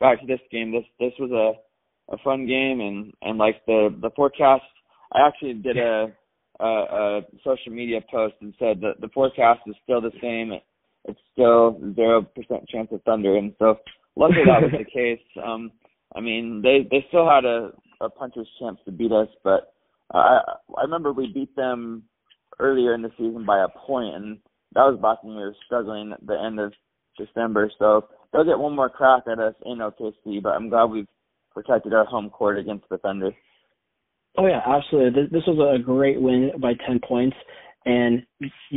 back 0.00 0.20
to 0.20 0.26
this 0.26 0.40
game. 0.50 0.72
This 0.72 0.84
this 0.98 1.12
was 1.18 1.30
a 1.30 2.12
a 2.12 2.18
fun 2.24 2.46
game 2.46 2.80
and 2.80 3.12
and 3.22 3.38
like 3.38 3.64
the 3.66 3.94
the 4.00 4.10
forecast 4.16 4.64
I 5.12 5.26
actually 5.26 5.54
did 5.54 5.76
a 5.76 6.12
a, 6.60 6.66
a 6.66 7.20
social 7.44 7.72
media 7.72 8.00
post 8.10 8.34
and 8.40 8.52
said 8.58 8.80
that 8.80 9.00
the 9.00 9.08
forecast 9.14 9.60
is 9.66 9.76
still 9.84 10.00
the 10.00 10.10
same 10.20 10.52
it's 11.04 11.20
still 11.32 11.80
zero 11.94 12.22
percent 12.22 12.68
chance 12.68 12.88
of 12.92 13.02
thunder 13.02 13.36
and 13.36 13.54
so 13.58 13.76
luckily 14.16 14.44
that 14.46 14.62
was 14.62 14.72
the 14.72 14.84
case 14.92 15.20
um 15.44 15.70
I 16.14 16.20
mean 16.20 16.60
they 16.62 16.86
they 16.90 17.04
still 17.08 17.28
had 17.28 17.44
a 17.44 17.70
a 18.00 18.08
puncher's 18.08 18.48
chance 18.60 18.78
to 18.84 18.92
beat 18.92 19.12
us 19.12 19.28
but 19.42 19.74
uh, 20.14 20.18
I 20.18 20.40
I 20.76 20.82
remember 20.82 21.12
we 21.12 21.32
beat 21.32 21.54
them 21.56 22.04
earlier 22.58 22.94
in 22.94 23.02
the 23.02 23.10
season 23.18 23.44
by 23.46 23.62
a 23.62 23.68
point 23.86 24.14
and 24.14 24.38
that 24.74 24.82
was 24.82 24.98
back 25.00 25.24
when 25.24 25.36
we 25.36 25.42
were 25.42 25.56
struggling 25.66 26.12
at 26.12 26.26
the 26.26 26.38
end 26.38 26.60
of 26.60 26.72
December 27.16 27.70
so 27.78 28.08
they'll 28.32 28.44
get 28.44 28.58
one 28.58 28.76
more 28.76 28.88
crack 28.88 29.24
at 29.30 29.38
us 29.38 29.54
in 29.64 29.78
OKC, 29.78 30.42
but 30.42 30.50
I'm 30.50 30.68
glad 30.68 30.86
we've 30.86 31.08
protected 31.52 31.94
our 31.94 32.04
home 32.04 32.30
court 32.30 32.58
against 32.58 32.88
the 32.88 32.98
Thunder. 32.98 33.30
Oh 34.36 34.46
yeah, 34.46 34.60
absolutely. 34.66 35.22
This, 35.22 35.32
this 35.32 35.42
was 35.46 35.80
a 35.80 35.82
great 35.82 36.20
win 36.20 36.52
by 36.60 36.74
10 36.86 37.00
points, 37.06 37.36
and 37.88 38.22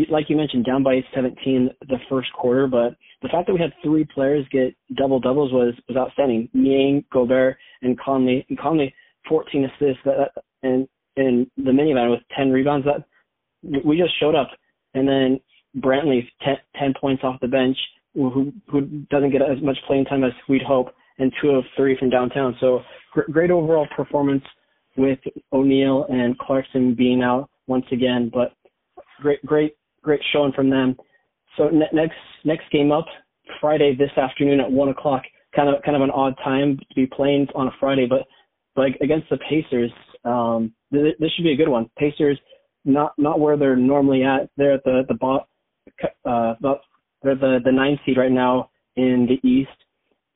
like 0.09 0.29
you 0.29 0.37
mentioned, 0.37 0.63
down 0.63 0.83
by 0.83 1.01
17 1.13 1.69
the 1.89 1.97
first 2.09 2.31
quarter. 2.31 2.65
But 2.65 2.95
the 3.21 3.27
fact 3.27 3.47
that 3.47 3.53
we 3.53 3.59
had 3.59 3.73
three 3.83 4.05
players 4.05 4.45
get 4.51 4.73
double 4.95 5.19
doubles 5.19 5.51
was 5.51 5.73
was 5.89 5.97
outstanding. 5.97 6.47
Niang, 6.53 7.03
Gobert, 7.11 7.57
and 7.81 7.99
Conley. 7.99 8.45
And 8.47 8.57
Conley 8.57 8.93
14 9.27 9.65
assists, 9.65 10.01
that, 10.05 10.31
and 10.63 10.87
and 11.17 11.45
the 11.57 11.71
minivan 11.71 12.09
with 12.09 12.21
10 12.37 12.51
rebounds. 12.51 12.85
That 12.85 13.03
we 13.85 13.97
just 13.97 14.17
showed 14.17 14.33
up, 14.33 14.49
and 14.93 15.05
then 15.05 15.41
Brantley 15.77 16.21
10, 16.41 16.55
10 16.79 16.93
points 16.99 17.23
off 17.25 17.41
the 17.41 17.49
bench, 17.49 17.77
who 18.13 18.53
who 18.67 18.81
doesn't 19.11 19.31
get 19.31 19.41
as 19.41 19.61
much 19.61 19.77
playing 19.87 20.05
time 20.05 20.23
as 20.23 20.31
we'd 20.47 20.61
hope, 20.61 20.87
and 21.19 21.33
two 21.41 21.49
of 21.49 21.65
three 21.75 21.97
from 21.97 22.09
downtown. 22.09 22.55
So 22.61 22.79
gr- 23.11 23.29
great 23.29 23.51
overall 23.51 23.87
performance 23.93 24.43
with 24.95 25.19
O'Neale 25.51 26.05
and 26.07 26.39
Clarkson 26.39 26.95
being 26.95 27.21
out 27.21 27.49
once 27.67 27.85
again, 27.91 28.31
but 28.33 28.53
great, 29.21 29.45
great, 29.45 29.75
great 30.01 30.21
showing 30.33 30.51
from 30.51 30.69
them. 30.69 30.97
So 31.57 31.69
ne- 31.69 31.89
next 31.93 32.17
next 32.43 32.69
game 32.71 32.91
up 32.91 33.05
Friday 33.59 33.95
this 33.95 34.11
afternoon 34.17 34.59
at 34.59 34.71
one 34.71 34.89
o'clock. 34.89 35.23
Kind 35.55 35.69
of 35.69 35.81
kind 35.83 35.95
of 35.95 36.01
an 36.01 36.11
odd 36.11 36.35
time 36.43 36.77
to 36.77 36.95
be 36.95 37.05
playing 37.05 37.47
on 37.55 37.67
a 37.67 37.71
Friday, 37.79 38.07
but 38.09 38.25
like 38.75 38.97
against 39.01 39.29
the 39.29 39.37
Pacers, 39.49 39.91
um, 40.23 40.73
th- 40.93 41.15
this 41.19 41.29
should 41.35 41.43
be 41.43 41.53
a 41.53 41.57
good 41.57 41.69
one. 41.69 41.89
Pacers 41.97 42.39
not 42.85 43.13
not 43.17 43.39
where 43.39 43.57
they're 43.57 43.75
normally 43.75 44.23
at. 44.23 44.49
They're 44.57 44.73
at 44.73 44.83
the 44.83 45.03
the 45.07 45.15
bot, 45.15 45.47
uh, 46.25 46.55
they're 47.21 47.35
the 47.35 47.59
the 47.63 47.71
nine 47.71 47.99
seed 48.05 48.17
right 48.17 48.31
now 48.31 48.69
in 48.95 49.27
the 49.27 49.47
East. 49.47 49.69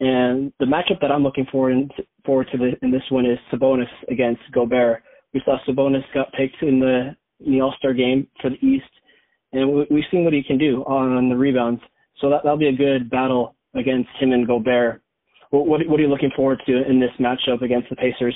And 0.02 0.52
the 0.60 0.66
matchup 0.66 1.00
that 1.02 1.12
I'm 1.12 1.24
looking 1.24 1.46
forward 1.50 1.72
in, 1.72 1.90
forward 2.26 2.48
to 2.52 2.58
the, 2.58 2.74
in 2.82 2.92
this 2.92 3.04
one 3.10 3.26
is 3.26 3.40
Sabonis 3.52 3.88
against 4.10 4.42
Gobert. 4.54 5.02
We 5.34 5.42
saw 5.46 5.58
Sabonis 5.66 6.04
got 6.14 6.34
picked 6.34 6.62
in 6.62 6.80
the 6.80 7.16
in 7.40 7.54
the 7.54 7.62
All 7.62 7.74
Star 7.78 7.94
game 7.94 8.28
for 8.42 8.50
the 8.50 8.66
East, 8.66 8.86
and 9.54 9.72
we, 9.72 9.88
we've 9.90 10.04
seen 10.12 10.24
what 10.24 10.34
he 10.34 10.44
can 10.44 10.58
do 10.58 10.84
on 10.84 11.30
the 11.30 11.36
rebounds. 11.36 11.82
So 12.22 12.30
that 12.30 12.42
that'll 12.44 12.58
be 12.58 12.68
a 12.68 12.74
good 12.74 13.10
battle 13.10 13.56
against 13.76 14.10
him 14.20 14.32
and 14.32 14.48
Gobert. 14.48 15.02
What 15.50 15.68
what, 15.68 15.88
what 15.88 16.00
are 16.00 16.04
you 16.04 16.10
looking 16.10 16.32
forward 16.36 16.62
to 16.66 16.90
in 16.90 17.00
this 17.00 17.12
matchup 17.20 17.62
against 17.62 17.90
the 17.90 17.96
Pacers? 17.96 18.36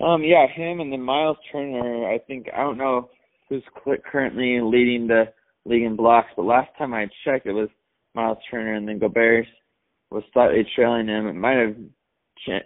Um, 0.00 0.22
yeah, 0.22 0.46
him 0.46 0.80
and 0.80 0.92
then 0.92 1.02
Miles 1.02 1.36
Turner. 1.52 2.08
I 2.10 2.18
think 2.18 2.46
I 2.54 2.62
don't 2.62 2.78
know 2.78 3.10
who's 3.48 3.62
currently 4.10 4.60
leading 4.60 5.06
the 5.06 5.26
league 5.64 5.82
in 5.82 5.96
blocks, 5.96 6.28
but 6.36 6.44
last 6.44 6.70
time 6.76 6.94
I 6.94 7.08
checked, 7.24 7.46
it 7.46 7.52
was 7.52 7.68
Miles 8.14 8.38
Turner, 8.50 8.74
and 8.74 8.88
then 8.88 8.98
Gobert 8.98 9.46
was 10.10 10.24
slightly 10.32 10.66
trailing 10.74 11.08
him. 11.08 11.26
It 11.26 11.34
might 11.34 11.56
have, 11.56 11.76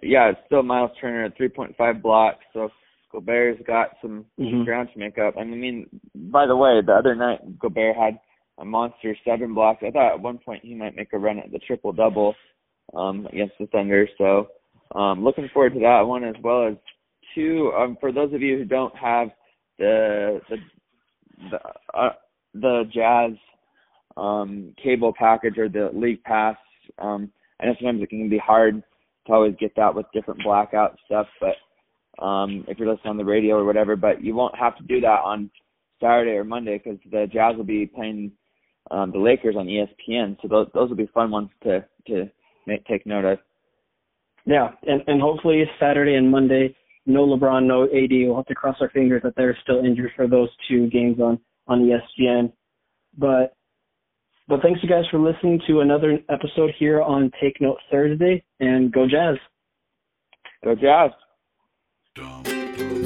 yeah, 0.02 0.30
it's 0.30 0.40
still 0.46 0.62
Miles 0.62 0.90
Turner 1.00 1.24
at 1.24 1.38
3.5 1.38 2.02
blocks. 2.02 2.44
So 2.52 2.68
Gobert's 3.10 3.62
got 3.66 3.96
some 4.02 4.26
Mhm. 4.38 4.64
ground 4.64 4.90
to 4.92 4.98
make 4.98 5.18
up. 5.18 5.36
And 5.36 5.52
I 5.52 5.56
mean, 5.56 5.88
by 6.14 6.46
the 6.46 6.56
way, 6.56 6.80
the 6.80 6.94
other 6.94 7.14
night 7.14 7.58
Gobert 7.58 7.96
had 7.96 8.20
a 8.58 8.64
monster 8.64 9.16
seven 9.24 9.54
blocks. 9.54 9.82
I 9.82 9.90
thought 9.90 10.12
at 10.12 10.20
one 10.20 10.38
point 10.38 10.64
he 10.64 10.74
might 10.74 10.96
make 10.96 11.12
a 11.12 11.18
run 11.18 11.38
at 11.38 11.50
the 11.50 11.58
triple 11.60 11.92
double 11.92 12.34
um, 12.94 13.26
against 13.26 13.56
the 13.58 13.66
Thunder. 13.66 14.08
So 14.18 14.48
um, 14.94 15.24
looking 15.24 15.48
forward 15.48 15.74
to 15.74 15.80
that 15.80 16.02
one 16.02 16.24
as 16.24 16.36
well 16.42 16.66
as 16.66 16.76
two. 17.34 17.72
Um, 17.76 17.96
for 18.00 18.12
those 18.12 18.32
of 18.32 18.42
you 18.42 18.58
who 18.58 18.64
don't 18.64 18.94
have 18.96 19.30
the 19.78 20.40
the 20.48 20.56
the, 21.50 21.60
uh, 21.94 22.12
the 22.54 22.84
Jazz 22.92 23.32
um, 24.16 24.74
cable 24.82 25.12
package 25.16 25.56
or 25.56 25.68
the 25.68 25.90
league 25.92 26.22
pass, 26.24 26.56
um, 26.98 27.30
I 27.60 27.66
know 27.66 27.74
sometimes 27.78 28.02
it 28.02 28.10
can 28.10 28.28
be 28.28 28.38
hard 28.38 28.82
to 29.26 29.32
always 29.32 29.54
get 29.60 29.74
that 29.76 29.94
with 29.94 30.06
different 30.12 30.42
blackout 30.42 30.98
stuff, 31.06 31.26
but 31.40 31.54
um, 32.20 32.64
if 32.68 32.78
you're 32.78 32.88
listening 32.88 33.10
on 33.10 33.16
the 33.16 33.24
radio 33.24 33.56
or 33.56 33.64
whatever, 33.64 33.96
but 33.96 34.22
you 34.22 34.34
won't 34.34 34.56
have 34.58 34.76
to 34.78 34.82
do 34.84 35.00
that 35.00 35.20
on 35.24 35.50
Saturday 36.00 36.32
or 36.32 36.44
Monday 36.44 36.78
because 36.82 36.98
the 37.10 37.26
Jazz 37.32 37.56
will 37.56 37.64
be 37.64 37.86
playing 37.86 38.32
um, 38.90 39.12
the 39.12 39.18
Lakers 39.18 39.56
on 39.56 39.66
ESPN. 39.66 40.36
So 40.42 40.48
those 40.48 40.68
those 40.74 40.88
will 40.88 40.96
be 40.96 41.10
fun 41.12 41.30
ones 41.30 41.50
to 41.64 41.84
to 42.08 42.30
make, 42.66 42.84
take 42.86 43.06
note 43.06 43.24
of. 43.24 43.38
Yeah, 44.46 44.70
and 44.86 45.02
and 45.06 45.20
hopefully 45.20 45.64
Saturday 45.78 46.14
and 46.14 46.30
Monday, 46.30 46.74
no 47.06 47.26
LeBron, 47.26 47.66
no 47.66 47.84
AD. 47.84 48.10
We'll 48.10 48.36
have 48.36 48.46
to 48.46 48.54
cross 48.54 48.76
our 48.80 48.90
fingers 48.90 49.22
that 49.24 49.34
they're 49.36 49.56
still 49.62 49.84
injured 49.84 50.12
for 50.16 50.26
those 50.26 50.48
two 50.68 50.88
games 50.88 51.20
on 51.20 51.38
on 51.66 51.82
ESPN. 51.82 52.52
But 53.16 53.54
but 54.48 54.62
thanks 54.62 54.80
you 54.82 54.88
guys 54.88 55.04
for 55.10 55.18
listening 55.18 55.60
to 55.66 55.80
another 55.80 56.18
episode 56.30 56.70
here 56.78 57.02
on 57.02 57.30
Take 57.40 57.60
Note 57.60 57.78
Thursday, 57.90 58.42
and 58.60 58.92
go 58.92 59.06
Jazz. 59.06 59.36
Go 60.64 60.74
Jazz! 60.74 61.10
Dumb. 62.18 62.57